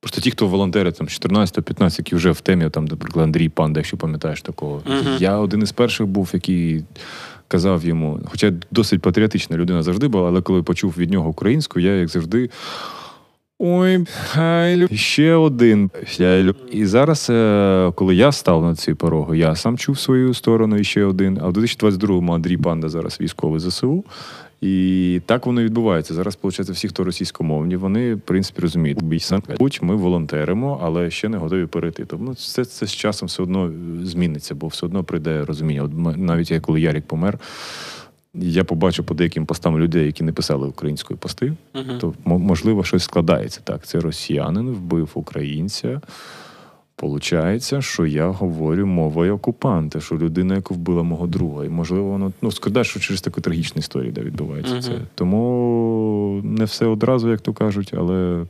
Просто 0.00 0.20
ті, 0.20 0.30
хто 0.30 0.46
волонтери 0.46 0.92
там 0.92 1.06
14-15, 1.06 1.94
які 1.98 2.16
вже 2.16 2.30
в 2.30 2.40
темі, 2.40 2.70
там, 2.70 2.84
наприклад, 2.84 3.24
Андрій 3.24 3.48
Панда, 3.48 3.80
якщо 3.80 3.96
пам'ятаєш 3.96 4.42
такого. 4.42 4.82
Uh-huh. 4.90 5.22
Я 5.22 5.38
один 5.38 5.62
із 5.62 5.72
перших 5.72 6.06
був, 6.06 6.30
який 6.32 6.84
казав 7.48 7.84
йому, 7.84 8.20
хоча 8.26 8.52
досить 8.70 9.02
патріотична 9.02 9.56
людина 9.56 9.82
завжди 9.82 10.08
була, 10.08 10.28
але 10.28 10.42
коли 10.42 10.62
почув 10.62 10.94
від 10.98 11.10
нього 11.10 11.28
українську, 11.28 11.80
я 11.80 11.94
як 11.94 12.08
завжди. 12.08 12.50
Ой, 13.58 14.06
хайлю. 14.32 14.88
ще 14.92 15.34
один. 15.34 15.90
І 16.70 16.86
зараз, 16.86 17.26
е, 17.30 17.92
коли 17.94 18.14
я 18.14 18.32
став 18.32 18.62
на 18.62 18.74
ці 18.74 18.94
пороги, 18.94 19.38
я 19.38 19.56
сам 19.56 19.78
чув 19.78 19.98
свою 19.98 20.34
сторону 20.34 20.76
і 20.76 20.84
ще 20.84 21.04
один. 21.04 21.38
А 21.42 21.48
в 21.48 21.52
2022-му 21.52 22.34
Андрій 22.34 22.56
Панда 22.56 22.88
зараз 22.88 23.20
військовий 23.20 23.60
ЗСУ. 23.60 24.04
І 24.60 25.20
так 25.26 25.46
воно 25.46 25.62
відбувається. 25.62 26.14
Зараз, 26.14 26.38
виходить, 26.42 26.70
всі, 26.70 26.88
хто 26.88 27.04
російськомовні, 27.04 27.76
вони, 27.76 28.14
в 28.14 28.20
принципі, 28.20 28.62
розуміють, 28.62 29.02
будь 29.58 29.78
ми 29.82 29.96
волонтеримо, 29.96 30.80
але 30.82 31.10
ще 31.10 31.28
не 31.28 31.38
готові 31.38 31.66
перейти. 31.66 32.04
Тому 32.04 32.34
це 32.34 32.64
це 32.64 32.86
з 32.86 32.92
часом 32.92 33.26
все 33.26 33.42
одно 33.42 33.72
зміниться, 34.02 34.54
бо 34.54 34.66
все 34.66 34.86
одно 34.86 35.04
прийде 35.04 35.44
розуміння. 35.44 35.82
От 35.82 36.16
навіть 36.16 36.50
я, 36.50 36.60
коли 36.60 36.80
Ярік 36.80 37.06
помер, 37.06 37.38
я 38.34 38.64
побачив 38.64 39.04
по 39.04 39.14
деяким 39.14 39.46
постам 39.46 39.78
людей, 39.78 40.06
які 40.06 40.24
не 40.24 40.32
писали 40.32 40.68
української 40.68 41.18
пости, 41.18 41.52
uh-huh. 41.74 41.98
то 41.98 42.14
можливо 42.24 42.84
щось 42.84 43.04
складається. 43.04 43.60
Так, 43.64 43.86
це 43.86 44.00
росіянин 44.00 44.68
вбив 44.68 45.10
українця. 45.14 46.00
Получається, 46.98 47.82
що 47.82 48.06
я 48.06 48.28
говорю 48.28 48.86
мовою 48.86 49.34
окупанта, 49.34 50.00
що 50.00 50.18
людина, 50.18 50.54
яку 50.54 50.74
вбила 50.74 51.02
мого 51.02 51.26
друга. 51.26 51.64
І 51.64 51.68
можливо, 51.68 52.10
воно 52.10 52.32
ну 52.42 52.52
складає, 52.52 52.84
що 52.84 53.00
через 53.00 53.20
таку 53.20 53.40
трагічну 53.40 53.80
історію 53.80 54.12
де 54.12 54.20
відбувається 54.20 54.74
uh-huh. 54.74 54.82
це. 54.82 54.92
Тому 55.14 56.40
не 56.44 56.64
все 56.64 56.86
одразу, 56.86 57.30
як 57.30 57.40
то 57.40 57.52
кажуть, 57.52 57.94
але 57.96 58.46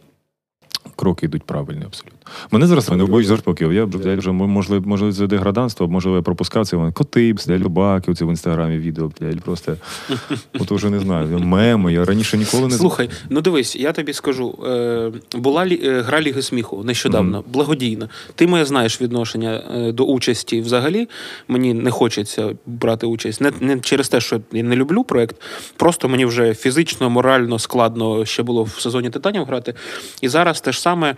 кроки 0.96 1.26
йдуть 1.26 1.42
правильні 1.42 1.84
абсолютно. 1.84 2.15
Мене 2.50 2.66
зараз 2.66 2.90
не 2.90 3.04
боюсь 3.04 3.26
жорстоків. 3.26 3.72
Я 3.72 3.84
вже 3.84 4.32
можливо, 4.32 4.88
можливо, 4.88 5.12
це 5.12 5.26
деграданство, 5.26 5.88
можливо, 5.88 6.16
я 6.16 6.22
пропускав 6.22 6.66
це. 6.66 6.90
Коти, 6.94 7.34
любаки, 7.48 8.10
оце 8.10 8.24
в 8.24 8.28
інстаграмі 8.28 8.78
відео, 8.78 9.10
блядь, 9.20 9.40
просто 9.40 9.76
от 10.58 10.72
уже 10.72 10.90
не 10.90 10.98
знаю. 10.98 11.38
Меми. 11.38 11.92
Я 11.92 12.04
раніше 12.04 12.38
ніколи 12.38 12.68
не 12.68 12.76
слухай. 12.76 13.10
Ну 13.30 13.40
дивись, 13.40 13.76
я 13.76 13.92
тобі 13.92 14.12
скажу. 14.12 14.58
Е, 14.66 15.12
була 15.34 15.66
лі, 15.66 15.80
е, 15.84 16.00
гра 16.00 16.20
Ліги 16.20 16.42
сміху 16.42 16.82
нещодавно, 16.84 17.38
mm. 17.38 17.42
благодійна. 17.52 18.08
Ти 18.34 18.46
моє 18.46 18.64
знаєш 18.64 19.00
відношення 19.02 19.62
е, 19.76 19.92
до 19.92 20.04
участі 20.04 20.60
взагалі. 20.60 21.08
Мені 21.48 21.74
не 21.74 21.90
хочеться 21.90 22.50
брати 22.66 23.06
участь. 23.06 23.40
Не, 23.40 23.52
не 23.60 23.80
через 23.80 24.08
те, 24.08 24.20
що 24.20 24.40
я 24.52 24.62
не 24.62 24.76
люблю 24.76 25.04
проект. 25.04 25.36
Просто 25.76 26.08
мені 26.08 26.26
вже 26.26 26.54
фізично, 26.54 27.10
морально 27.10 27.58
складно 27.58 28.24
ще 28.24 28.42
було 28.42 28.62
в 28.62 28.70
сезоні 28.70 29.10
титанів 29.10 29.44
грати. 29.44 29.74
І 30.20 30.28
зараз 30.28 30.60
те 30.60 30.72
ж 30.72 30.80
саме 30.80 31.16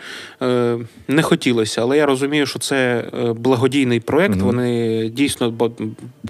не 1.08 1.22
хотілося, 1.22 1.82
але 1.82 1.96
я 1.96 2.06
розумію, 2.06 2.46
що 2.46 2.58
це 2.58 3.04
е, 3.14 3.32
благодійний 3.32 4.00
проект. 4.00 4.34
Mm-hmm. 4.34 4.42
Вони 4.42 5.08
дійсно, 5.08 5.50
бо 5.50 5.70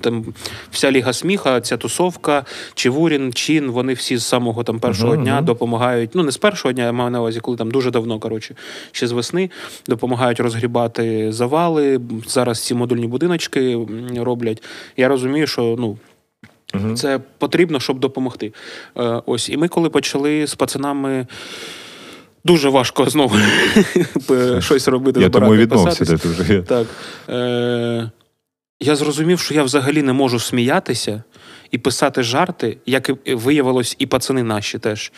там 0.01 0.25
вся 0.71 0.91
ліга 0.91 1.13
сміха, 1.13 1.61
ця 1.61 1.77
тусовка, 1.77 2.45
Чевурін, 2.75 3.33
Чин, 3.33 3.71
вони 3.71 3.93
всі 3.93 4.17
з 4.17 4.27
самого 4.27 4.65
там 4.65 4.81
першого 4.81 5.13
mm-hmm. 5.13 5.23
дня 5.23 5.43
допомагають. 5.43 6.11
Ну 6.15 6.23
не 6.23 6.33
з 6.33 6.37
першого 6.37 6.73
дня, 6.73 6.85
я 6.85 6.93
маю 6.93 7.11
на 7.11 7.21
увазі, 7.21 7.41
коли 7.41 7.57
там 7.57 7.71
дуже 7.71 7.91
давно, 7.91 8.19
коротше, 8.19 8.55
ще 8.93 9.07
з 9.07 9.13
весни 9.13 9.51
допомагають 9.87 10.41
розгрібати 10.41 11.33
завали. 11.33 12.01
Зараз 12.27 12.65
ці 12.65 12.75
модульні 12.75 13.07
будиночки 13.07 13.79
роблять. 14.17 14.63
Я 14.97 15.09
розумію, 15.09 15.47
що 15.47 15.77
ну. 15.79 15.99
Це 16.97 17.21
потрібно, 17.39 17.81
щоб 17.81 17.99
допомогти. 17.99 18.53
Е, 18.97 19.23
ось, 19.27 19.49
і 19.49 19.57
ми, 19.57 19.69
коли 19.69 19.91
почали 19.91 20.47
з 20.47 20.55
пацанами 20.55 21.27
Дуже 22.49 22.69
важко 22.69 23.07
знову 23.11 23.37
щось 24.61 24.89
робити. 24.89 25.21
Я 25.21 25.29
тому 25.29 25.55
відмовився, 25.55 26.05
де 26.05 26.15
вже 26.15 26.63
Так. 26.63 26.87
Е, 27.29 28.11
Я 28.81 28.97
зрозумів, 28.97 29.41
що 29.41 29.55
я 29.55 29.63
взагалі 29.63 30.03
не 30.03 30.13
можу 30.13 30.41
сміятися 30.41 31.23
і 31.71 31.79
писати 31.79 32.23
жарти, 32.23 32.79
як 32.87 33.11
і 33.25 33.35
виявилось, 33.35 33.97
і 33.99 34.07
пацани 34.07 34.43
наші 34.43 34.79
теж. 34.79 35.13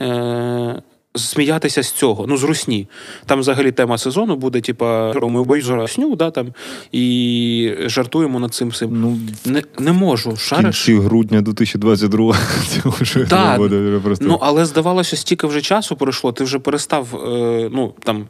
Е, 0.00 0.82
сміятися 1.14 1.82
з 1.82 1.92
цього, 1.92 2.26
ну 2.26 2.36
з 2.36 2.44
русні. 2.44 2.88
Там 3.26 3.40
взагалі 3.40 3.72
тема 3.72 3.98
сезону 3.98 4.36
буде, 4.36 4.60
типа, 4.60 5.12
ми 5.12 5.60
русню, 5.76 6.16
да, 6.16 6.30
там, 6.30 6.54
і 6.92 7.74
жартуємо 7.86 8.40
над 8.40 8.54
цим 8.54 8.68
всім. 8.68 9.00
Ну, 9.00 9.18
Не 9.52 9.62
не 9.78 9.92
можу. 9.92 10.36
Шариш? 10.36 10.84
кінці 10.84 11.00
грудня 11.00 11.40
2022 11.40 12.36
це 12.68 12.80
вже 12.84 13.24
да, 13.24 13.56
буде 13.56 14.00
просто. 14.04 14.24
Ну, 14.28 14.38
але 14.40 14.64
здавалося, 14.64 15.16
стільки 15.16 15.46
вже 15.46 15.60
часу 15.60 15.96
пройшло, 15.96 16.32
ти 16.32 16.44
вже 16.44 16.58
перестав, 16.58 17.06
е, 17.14 17.68
ну, 17.72 17.94
там. 18.02 18.26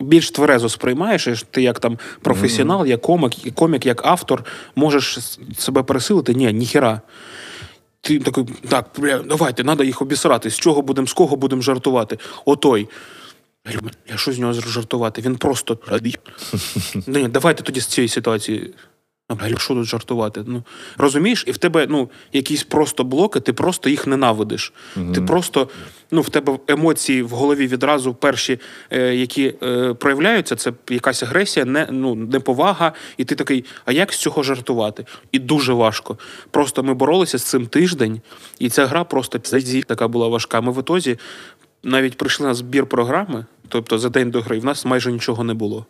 Більш 0.00 0.30
тверезо 0.30 0.68
сприймаєш, 0.68 1.44
ти 1.50 1.62
як 1.62 1.78
там 1.78 1.98
професіонал, 2.22 2.86
як 2.86 3.00
комік, 3.00 3.32
комік, 3.54 3.86
як 3.86 4.06
автор, 4.06 4.44
можеш 4.76 5.18
себе 5.58 5.82
пересилити? 5.82 6.34
Ні, 6.34 6.52
ніхера. 6.52 7.00
Ти 8.00 8.18
такий, 8.18 8.44
так, 8.68 8.90
бля, 8.98 9.18
давайте, 9.18 9.64
треба 9.64 9.84
їх 9.84 10.02
обісрати. 10.02 10.50
З 10.50 10.58
чого 10.58 10.82
будемо, 10.82 11.06
з 11.06 11.12
кого 11.12 11.36
будемо 11.36 11.62
жартувати? 11.62 12.18
Отой. 12.44 12.88
Я 14.10 14.16
що 14.16 14.32
з 14.32 14.38
нього 14.38 14.52
жартувати? 14.52 15.22
Він 15.22 15.36
просто. 15.36 15.78
Ні, 17.06 17.28
Давайте 17.28 17.62
тоді 17.62 17.80
з 17.80 17.86
цієї 17.86 18.08
ситуації 18.08 18.74
а 19.28 19.48
що 19.58 19.74
тут 19.74 19.84
жартувати? 19.84 20.44
Ну 20.46 20.62
розумієш, 20.96 21.44
і 21.46 21.52
в 21.52 21.56
тебе 21.56 21.86
ну 21.90 22.10
якісь 22.32 22.62
просто 22.62 23.04
блоки, 23.04 23.40
ти 23.40 23.52
просто 23.52 23.90
їх 23.90 24.06
ненавидиш. 24.06 24.72
Угу. 24.96 25.12
Ти 25.12 25.20
просто 25.20 25.68
ну 26.10 26.20
в 26.20 26.30
тебе 26.30 26.58
емоції 26.68 27.22
в 27.22 27.30
голові 27.30 27.66
відразу 27.66 28.14
перші, 28.14 28.60
е, 28.90 29.14
які 29.14 29.54
е, 29.62 29.94
проявляються, 29.94 30.56
це 30.56 30.72
якась 30.90 31.22
агресія, 31.22 31.64
не 31.66 31.88
ну 31.90 32.14
неповага, 32.14 32.92
і 33.16 33.24
ти 33.24 33.34
такий, 33.34 33.64
а 33.84 33.92
як 33.92 34.12
з 34.12 34.16
цього 34.16 34.42
жартувати? 34.42 35.04
І 35.32 35.38
дуже 35.38 35.72
важко. 35.72 36.18
Просто 36.50 36.82
ми 36.82 36.94
боролися 36.94 37.38
з 37.38 37.42
цим 37.42 37.66
тиждень, 37.66 38.20
і 38.58 38.68
ця 38.68 38.86
гра 38.86 39.04
просто 39.04 39.38
така 39.86 40.08
була 40.08 40.28
важка. 40.28 40.60
Ми 40.60 40.72
в 40.72 40.80
ітозі 40.80 41.18
навіть 41.82 42.16
прийшли 42.16 42.46
на 42.46 42.54
збір 42.54 42.86
програми, 42.86 43.46
тобто 43.68 43.98
за 43.98 44.08
день 44.08 44.30
до 44.30 44.40
гри, 44.40 44.56
і 44.56 44.60
в 44.60 44.64
нас 44.64 44.84
майже 44.84 45.12
нічого 45.12 45.44
не 45.44 45.54
було. 45.54 45.86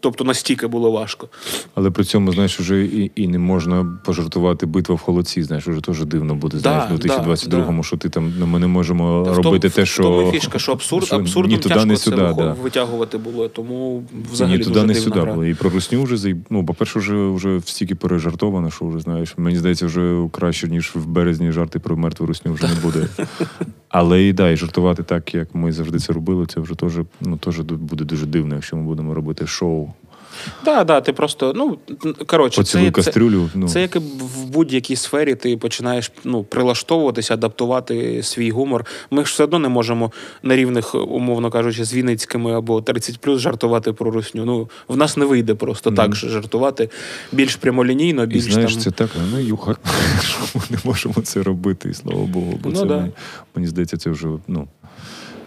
Тобто 0.00 0.24
настільки 0.24 0.66
було 0.66 0.90
важко. 0.90 1.28
Але 1.74 1.90
при 1.90 2.04
цьому, 2.04 2.32
знаєш, 2.32 2.60
вже 2.60 2.84
і 2.84 3.10
і 3.14 3.28
не 3.28 3.38
можна 3.38 3.98
пожартувати 4.04 4.66
битва 4.66 4.94
в 4.94 4.98
холодці. 4.98 5.42
Знаєш, 5.42 5.68
вже 5.68 5.80
теж 5.80 6.04
дивно 6.04 6.34
буде. 6.34 6.58
Знаєш, 6.58 6.84
да, 6.88 6.94
у 6.94 6.98
2022-му, 6.98 7.76
да, 7.76 7.82
що 7.82 7.96
ти 7.96 8.08
там 8.08 8.32
ну, 8.38 8.46
ми 8.46 8.58
не 8.58 8.66
можемо 8.66 9.22
да, 9.24 9.34
робити 9.34 9.68
в 9.68 9.74
те, 9.74 9.86
що. 9.86 10.02
В 10.02 10.06
тому 10.06 10.30
фішка, 10.32 10.58
що 10.58 10.72
абсурд, 10.72 11.06
що 11.06 11.16
абсурдно 11.16 11.56
ні 11.56 11.62
туди, 11.62 11.74
тяжко 11.74 11.86
не 11.86 11.96
сюди, 11.96 12.16
це 12.16 12.34
да. 12.34 12.52
витягувати 12.52 13.18
було, 13.18 13.48
тому 13.48 14.04
взагалі. 14.32 14.58
Ні 14.58 14.64
туди, 14.64 14.82
не 14.82 14.94
сюди 14.94 15.20
було. 15.20 15.44
І 15.44 15.54
про 15.54 15.70
русню 15.70 16.02
вже 16.02 16.36
ну, 16.50 16.66
по-перше, 16.66 16.98
вже 16.98 17.28
вже 17.28 17.60
стільки 17.64 17.94
пережартовано, 17.94 18.70
що 18.70 18.86
вже 18.86 19.00
знаєш. 19.00 19.34
Мені 19.36 19.58
здається, 19.58 19.86
вже 19.86 20.28
краще, 20.32 20.68
ніж 20.68 20.92
в 20.94 21.06
березні 21.06 21.52
жарти 21.52 21.78
про 21.78 21.96
мертву 21.96 22.26
русню 22.26 22.52
вже 22.52 22.68
не 22.68 22.74
буде. 22.82 23.08
Але 23.88 24.22
і 24.22 24.32
да, 24.32 24.50
і 24.50 24.56
жартувати 24.56 25.02
так, 25.02 25.34
як 25.34 25.54
ми 25.54 25.72
завжди 25.72 25.98
це 25.98 26.12
робили, 26.12 26.46
це 26.46 26.60
вже 26.60 26.74
теж 26.74 26.92
ну, 27.20 27.36
теж 27.36 27.60
буде 27.60 28.04
дуже 28.04 28.26
дивно, 28.26 28.54
якщо 28.54 28.76
ми 28.76 28.82
будемо 28.82 29.14
робити 29.14 29.46
шоу 29.46 29.88
Так, 30.64 30.86
да, 30.86 31.00
ти 31.00 31.12
просто, 31.12 31.52
ну, 31.56 31.78
коротше, 32.26 32.60
Поцілуй 32.60 32.86
це, 32.86 32.90
кастрюлю. 32.92 33.50
Це, 33.52 33.58
ну. 33.58 33.68
це 33.68 33.80
як 33.80 33.96
в 33.96 34.44
будь-якій 34.44 34.96
сфері 34.96 35.34
ти 35.34 35.56
починаєш 35.56 36.12
ну, 36.24 36.44
прилаштовуватися, 36.44 37.34
адаптувати 37.34 38.22
свій 38.22 38.50
гумор. 38.50 38.86
Ми 39.10 39.24
ж 39.24 39.32
все 39.32 39.44
одно 39.44 39.58
не 39.58 39.68
можемо 39.68 40.12
на 40.42 40.56
рівних, 40.56 40.94
умовно 40.94 41.50
кажучи, 41.50 41.84
з 41.84 41.94
Вінницькими 41.94 42.52
або 42.54 42.82
30 42.82 43.18
плюс 43.20 43.40
жартувати 43.40 43.92
про 43.92 44.10
русню. 44.10 44.44
Ну, 44.44 44.70
в 44.88 44.96
нас 44.96 45.16
не 45.16 45.24
вийде 45.24 45.54
просто 45.54 45.90
так 45.90 46.14
же 46.16 46.28
жартувати. 46.28 46.90
Більш 47.32 47.56
прямолінійно, 47.56 48.24
І 48.24 48.26
більш 48.26 48.52
знаєш, 48.52 48.72
там. 48.72 48.82
це 48.82 48.90
так, 48.90 49.10
ну 49.32 49.38
юха, 49.38 49.76
що 50.22 50.38
ми 50.54 50.62
не 50.70 50.78
можемо 50.84 51.14
це 51.22 51.42
робити, 51.42 51.88
і 51.88 51.94
слава 51.94 52.24
Богу. 52.24 52.60
Бо 52.62 52.68
Ну, 52.70 52.76
це 52.76 52.84
да. 52.84 52.96
мені, 52.96 53.12
мені 53.54 53.68
здається, 53.68 53.96
це 53.96 54.10
вже, 54.10 54.28
ну. 54.48 54.68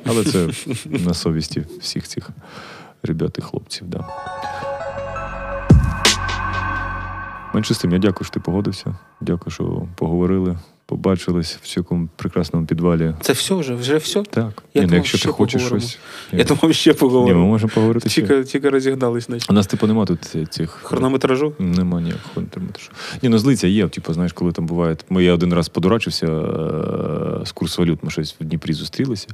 Але 0.05 0.23
це 0.23 0.47
на 0.85 1.13
совісті 1.13 1.63
всіх 1.81 2.07
цих 2.07 2.29
ребят 3.03 3.37
і 3.37 3.41
хлопців, 3.41 3.87
да. 3.87 4.05
Менше 7.53 7.73
з 7.73 7.77
тим, 7.77 7.91
я 7.91 7.97
дякую, 7.99 8.25
що 8.25 8.33
ти 8.33 8.39
погодився. 8.39 8.95
Дякую, 9.21 9.51
що 9.53 9.87
поговорили, 9.95 10.57
побачились 10.85 11.59
в 11.61 11.67
цьому 11.67 12.09
прекрасному 12.15 12.65
підвалі. 12.65 13.13
Це 13.21 13.33
все 13.33 13.55
вже, 13.55 13.75
вже 13.75 13.97
все. 13.97 14.23
Так. 14.23 14.63
Я 14.73 14.81
Ні, 14.81 14.81
ну, 14.81 14.81
думав, 14.81 14.93
якщо 14.95 15.17
ще 15.17 15.27
ти 15.27 15.31
хочеш 15.33 15.61
поговоримо. 15.61 15.87
щось. 15.89 15.99
Я 16.31 16.43
думав, 16.43 16.73
ще 16.75 16.95
Ні, 17.01 17.33
ми 17.33 17.33
можемо 17.33 17.71
поговорити. 17.75 18.09
ще. 18.09 18.21
Тільки, 18.21 18.43
тільки 18.43 18.69
розігнались, 18.69 19.29
наче. 19.29 19.45
У 19.49 19.53
нас, 19.53 19.67
типу, 19.67 19.87
нема 19.87 20.05
тут 20.05 20.35
цих 20.49 20.69
Хронометражу. 20.69 21.53
Нема 21.59 22.01
ніякого 22.01 22.29
хронометражу. 22.33 22.89
Ні, 23.21 23.29
ну 23.29 23.37
злиця 23.37 23.67
є, 23.67 23.87
типу, 23.87 24.13
знаєш, 24.13 24.33
коли 24.33 24.51
там 24.51 24.65
буває. 24.65 24.97
Ми 25.09 25.23
я 25.23 25.33
один 25.33 25.53
раз 25.53 25.69
подурачився 25.69 26.27
е- 26.27 27.45
з 27.45 27.51
курс 27.51 27.77
валют, 27.77 27.99
ми 28.03 28.11
щось 28.11 28.35
в 28.41 28.43
Дніпрі 28.43 28.73
зустрілися. 28.73 29.27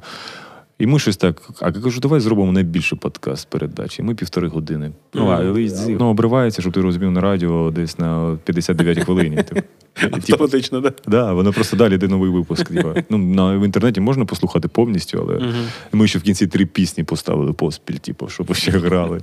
І 0.79 0.87
ми 0.87 0.99
щось 0.99 1.17
так. 1.17 1.41
А 1.61 1.65
я 1.65 1.71
кажу, 1.71 1.99
давай 1.99 2.19
зробимо 2.19 2.51
найбільший 2.51 2.99
подкаст 2.99 3.49
передачі. 3.49 4.03
Ми 4.03 4.15
півтори 4.15 4.47
години. 4.47 4.91
Ну, 5.13 5.27
а 5.29 5.43
ну, 5.87 6.05
обривається, 6.05 6.61
щоб 6.61 6.73
ти 6.73 6.81
розумів 6.81 7.11
на 7.11 7.21
радіо 7.21 7.71
десь 7.71 7.99
на 7.99 8.37
59 8.43 8.99
хвилині. 8.99 9.35
Типу. 9.35 9.61
Типу, 9.93 10.15
Автоматично, 10.15 10.81
так. 10.81 10.93
Да, 11.07 11.33
воно 11.33 11.53
просто 11.53 11.77
далі 11.77 11.95
йде 11.95 12.07
новий 12.07 12.31
випуск. 12.31 12.67
Типу. 12.67 12.93
Ну, 13.09 13.17
на, 13.17 13.57
в 13.57 13.65
інтернеті 13.65 14.01
можна 14.01 14.25
послухати 14.25 14.67
повністю, 14.67 15.27
але 15.27 15.53
ми 15.91 16.07
ще 16.07 16.19
в 16.19 16.21
кінці 16.21 16.47
три 16.47 16.65
пісні 16.65 17.03
поставили 17.03 17.53
поспіль, 17.53 17.95
типу, 17.95 18.27
щоб 18.27 18.55
ще 18.55 18.71
грали. 18.71 19.21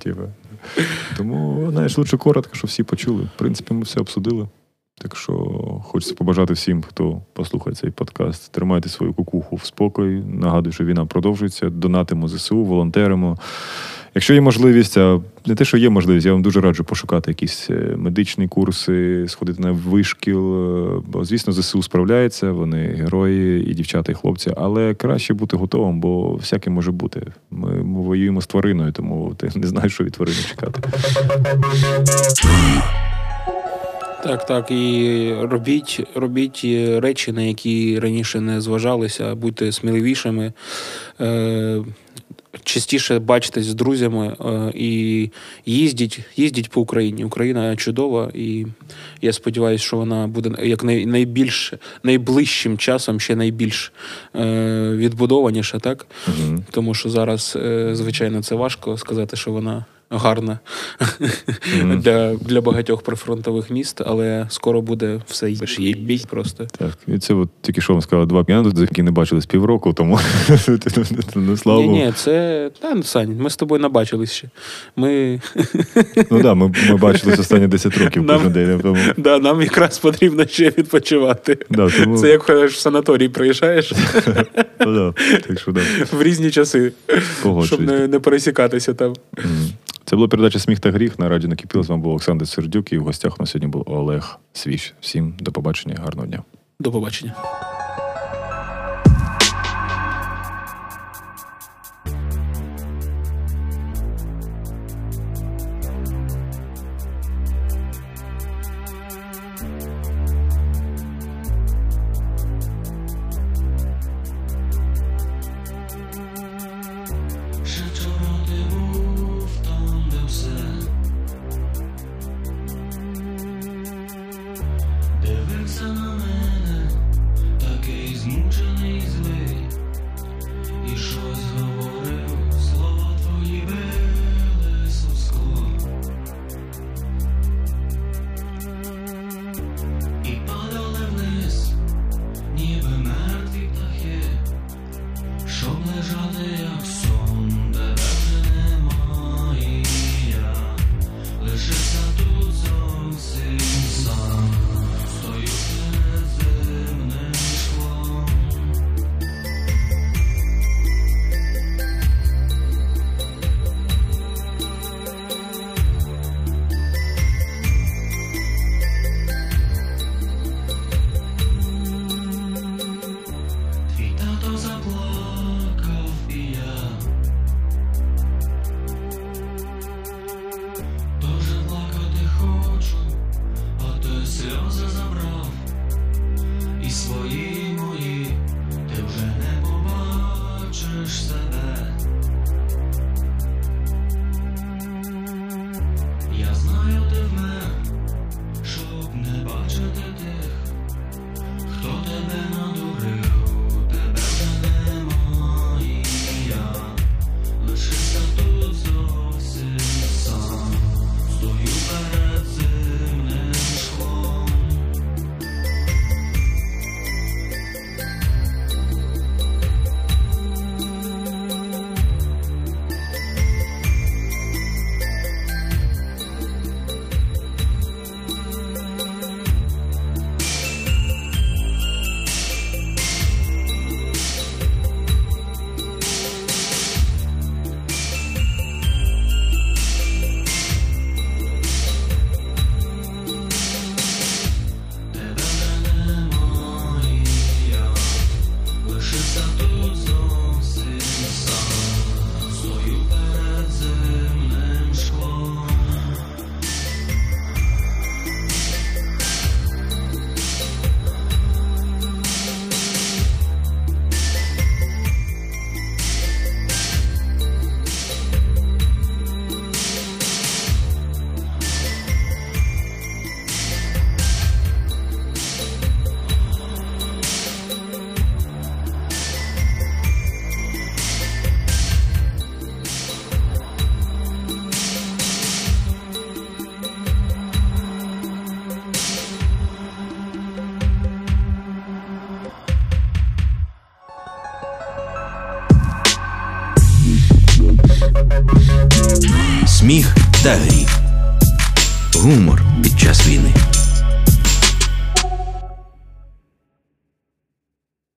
Тому, 1.16 1.68
знаєш, 1.70 1.98
лучше 1.98 2.16
коротко, 2.16 2.54
щоб 2.54 2.68
всі 2.70 2.82
почули. 2.82 3.22
В 3.22 3.38
принципі, 3.38 3.74
ми 3.74 3.82
все 3.82 4.00
обсудили. 4.00 4.48
Так 4.98 5.16
що 5.16 5.33
хочеться 5.85 6.14
побажати 6.14 6.52
всім, 6.52 6.83
хто 6.83 7.22
послухає 7.33 7.74
цей 7.76 7.90
подкаст. 7.90 8.52
Тримайте 8.52 8.88
свою 8.88 9.12
кукуху 9.12 9.57
в 9.57 9.64
спокій. 9.64 10.22
Нагадую, 10.28 10.72
що 10.72 10.85
війна 10.85 11.07
продовжується. 11.07 11.70
Донатимо 11.70 12.28
ЗСУ, 12.28 12.64
волонтеримо. 12.64 13.37
Якщо 14.14 14.35
є 14.35 14.40
можливість, 14.40 14.96
а 14.98 15.20
не 15.46 15.54
те, 15.54 15.64
що 15.64 15.76
є 15.76 15.90
можливість, 15.90 16.26
я 16.26 16.33
вам 16.33 16.42
дуже 16.42 16.61
раджу 16.61 16.85
пошукати 16.85 17.30
якісь 17.30 17.70
е, 17.70 17.94
медичні 17.96 18.48
курси, 18.48 19.24
сходити 19.28 19.62
на 19.62 19.72
вишкіл. 19.72 20.54
е, 20.96 21.00
Бо, 21.07 21.24
звісно, 21.24 21.52
ЗСУ 21.52 21.83
справляється, 21.83 22.52
вони 22.52 22.78
герої, 22.78 23.70
і 23.70 23.74
дівчата, 23.74 24.12
і 24.12 24.14
хлопці, 24.14 24.52
але 24.57 24.94
краще 24.94 25.35
бути 25.35 25.57
готовим, 25.57 26.00
бо 26.00 26.35
всяке 26.35 26.70
може 26.70 26.90
бути. 26.92 27.22
Ми, 27.50 27.70
ми 27.83 28.00
воюємо 28.00 28.40
з 28.40 28.46
твариною, 28.46 28.92
тому 28.92 29.35
ти 29.37 29.50
не 29.54 29.66
знаєш, 29.66 29.92
що 29.94 30.04
від 30.04 30.12
тварини 30.12 30.38
чекати. 30.48 30.80
Так, 34.24 34.46
так. 34.46 34.70
І 34.70 35.34
робіть, 35.40 36.00
робіть 36.14 36.60
е, 36.64 37.00
речі, 37.00 37.32
на 37.32 37.42
які 37.42 37.98
раніше 37.98 38.40
не 38.40 38.60
зважалися, 38.60 39.34
будьте 39.34 39.72
сміливішими. 39.72 40.52
Е, 41.20 41.84
Частіше 42.64 43.18
бачитесь 43.18 43.64
з 43.66 43.74
друзями 43.74 44.37
е, 44.40 44.72
і 44.74 45.30
їздіть, 45.66 46.20
їздіть 46.37 46.70
по 46.70 46.80
Україні. 46.80 47.24
Україна 47.24 47.76
чудова, 47.76 48.30
і 48.34 48.66
я 49.22 49.32
сподіваюся, 49.32 49.84
що 49.84 49.96
вона 49.96 50.26
буде 50.26 50.66
як 50.66 50.84
най, 50.84 51.06
найбільш 51.06 51.72
найближчим 52.02 52.78
часом 52.78 53.20
ще 53.20 53.37
найбільш 53.37 53.92
відбудованіша, 54.94 55.78
так? 55.78 56.06
Мгм. 56.28 56.64
Тому 56.70 56.94
що 56.94 57.08
зараз, 57.08 57.58
звичайно, 57.92 58.42
це 58.42 58.54
важко 58.54 58.98
сказати, 58.98 59.37
що 59.37 59.52
вона 59.52 59.84
гарна 60.18 60.59
для, 61.96 62.35
для 62.35 62.61
багатьох 62.61 63.03
прифронтових 63.03 63.70
міст, 63.70 64.00
але 64.07 64.46
скоро 64.50 64.83
буде 64.83 65.20
все 65.27 65.50
їбіть 65.79 66.27
просто. 66.27 66.66
Так, 66.79 66.98
і 67.07 67.18
це 67.18 67.35
от 67.35 67.48
тільки 67.61 67.81
що 67.81 67.92
вам 67.92 68.03
сказали 68.03 68.27
два 68.27 68.44
п'яни, 68.44 68.72
які 68.77 69.03
не 69.03 69.11
бачили 69.11 69.40
з 69.40 69.46
півроку, 69.46 69.92
тому 69.92 70.20
ну, 71.35 71.57
слава 71.57 71.81
Ні, 71.81 71.88
ні, 71.88 72.12
це 72.16 72.70
та, 72.81 73.03
Сань, 73.03 73.37
ми 73.37 73.50
з 73.50 73.57
тобою 73.57 73.83
набачились 73.83 74.33
ще. 74.33 74.48
Ми 74.96 75.40
Ну 76.31 76.42
да, 76.42 76.55
ми, 76.55 76.72
ми 76.90 76.96
бачились 76.96 77.38
останні 77.38 77.66
10 77.66 77.98
років 77.98 78.22
Нам- 78.22 78.37
кожен 78.37 78.53
день. 78.53 78.81
Тому, 78.81 78.96
да, 79.16 79.38
нам 79.38 79.62
якраз 79.62 79.98
потрібно 79.98 80.46
ще 80.46 80.64
відпочивати. 80.64 81.59
да, 81.70 81.90
тому, 81.90 82.18
Це 82.18 82.29
як 82.29 82.42
ходиш 82.42 82.74
в 82.74 82.79
санаторій, 82.79 83.29
приїжджаєш 83.29 83.92
ну, 84.81 84.94
да, 84.94 85.38
так 85.48 85.61
що, 85.61 85.72
да, 85.72 85.81
в 86.12 86.22
різні 86.22 86.50
часи, 86.50 86.92
щоб 87.64 87.81
не, 87.81 88.09
не 88.09 88.18
пересікатися 88.20 88.94
там. 88.94 89.14
Це 90.04 90.16
була 90.16 90.28
передача 90.28 90.58
Сміх 90.58 90.80
та 90.80 90.90
гріх 90.90 91.18
на 91.18 91.28
радіо 91.28 91.50
накипіло. 91.50 91.84
З 91.84 91.88
вами 91.88 92.02
був 92.02 92.10
Олександр 92.10 92.48
Сердюк, 92.48 92.92
і 92.92 92.98
в 92.98 93.04
гостях 93.04 93.34
у 93.38 93.42
нас 93.42 93.50
сьогодні 93.50 93.68
був 93.68 93.82
Олег 93.86 94.38
Свіж. 94.52 94.94
Всім 95.00 95.34
до 95.40 95.52
побачення, 95.52 95.96
гарного 96.00 96.26
дня. 96.26 96.42
До 96.80 96.92
побачення. 96.92 97.34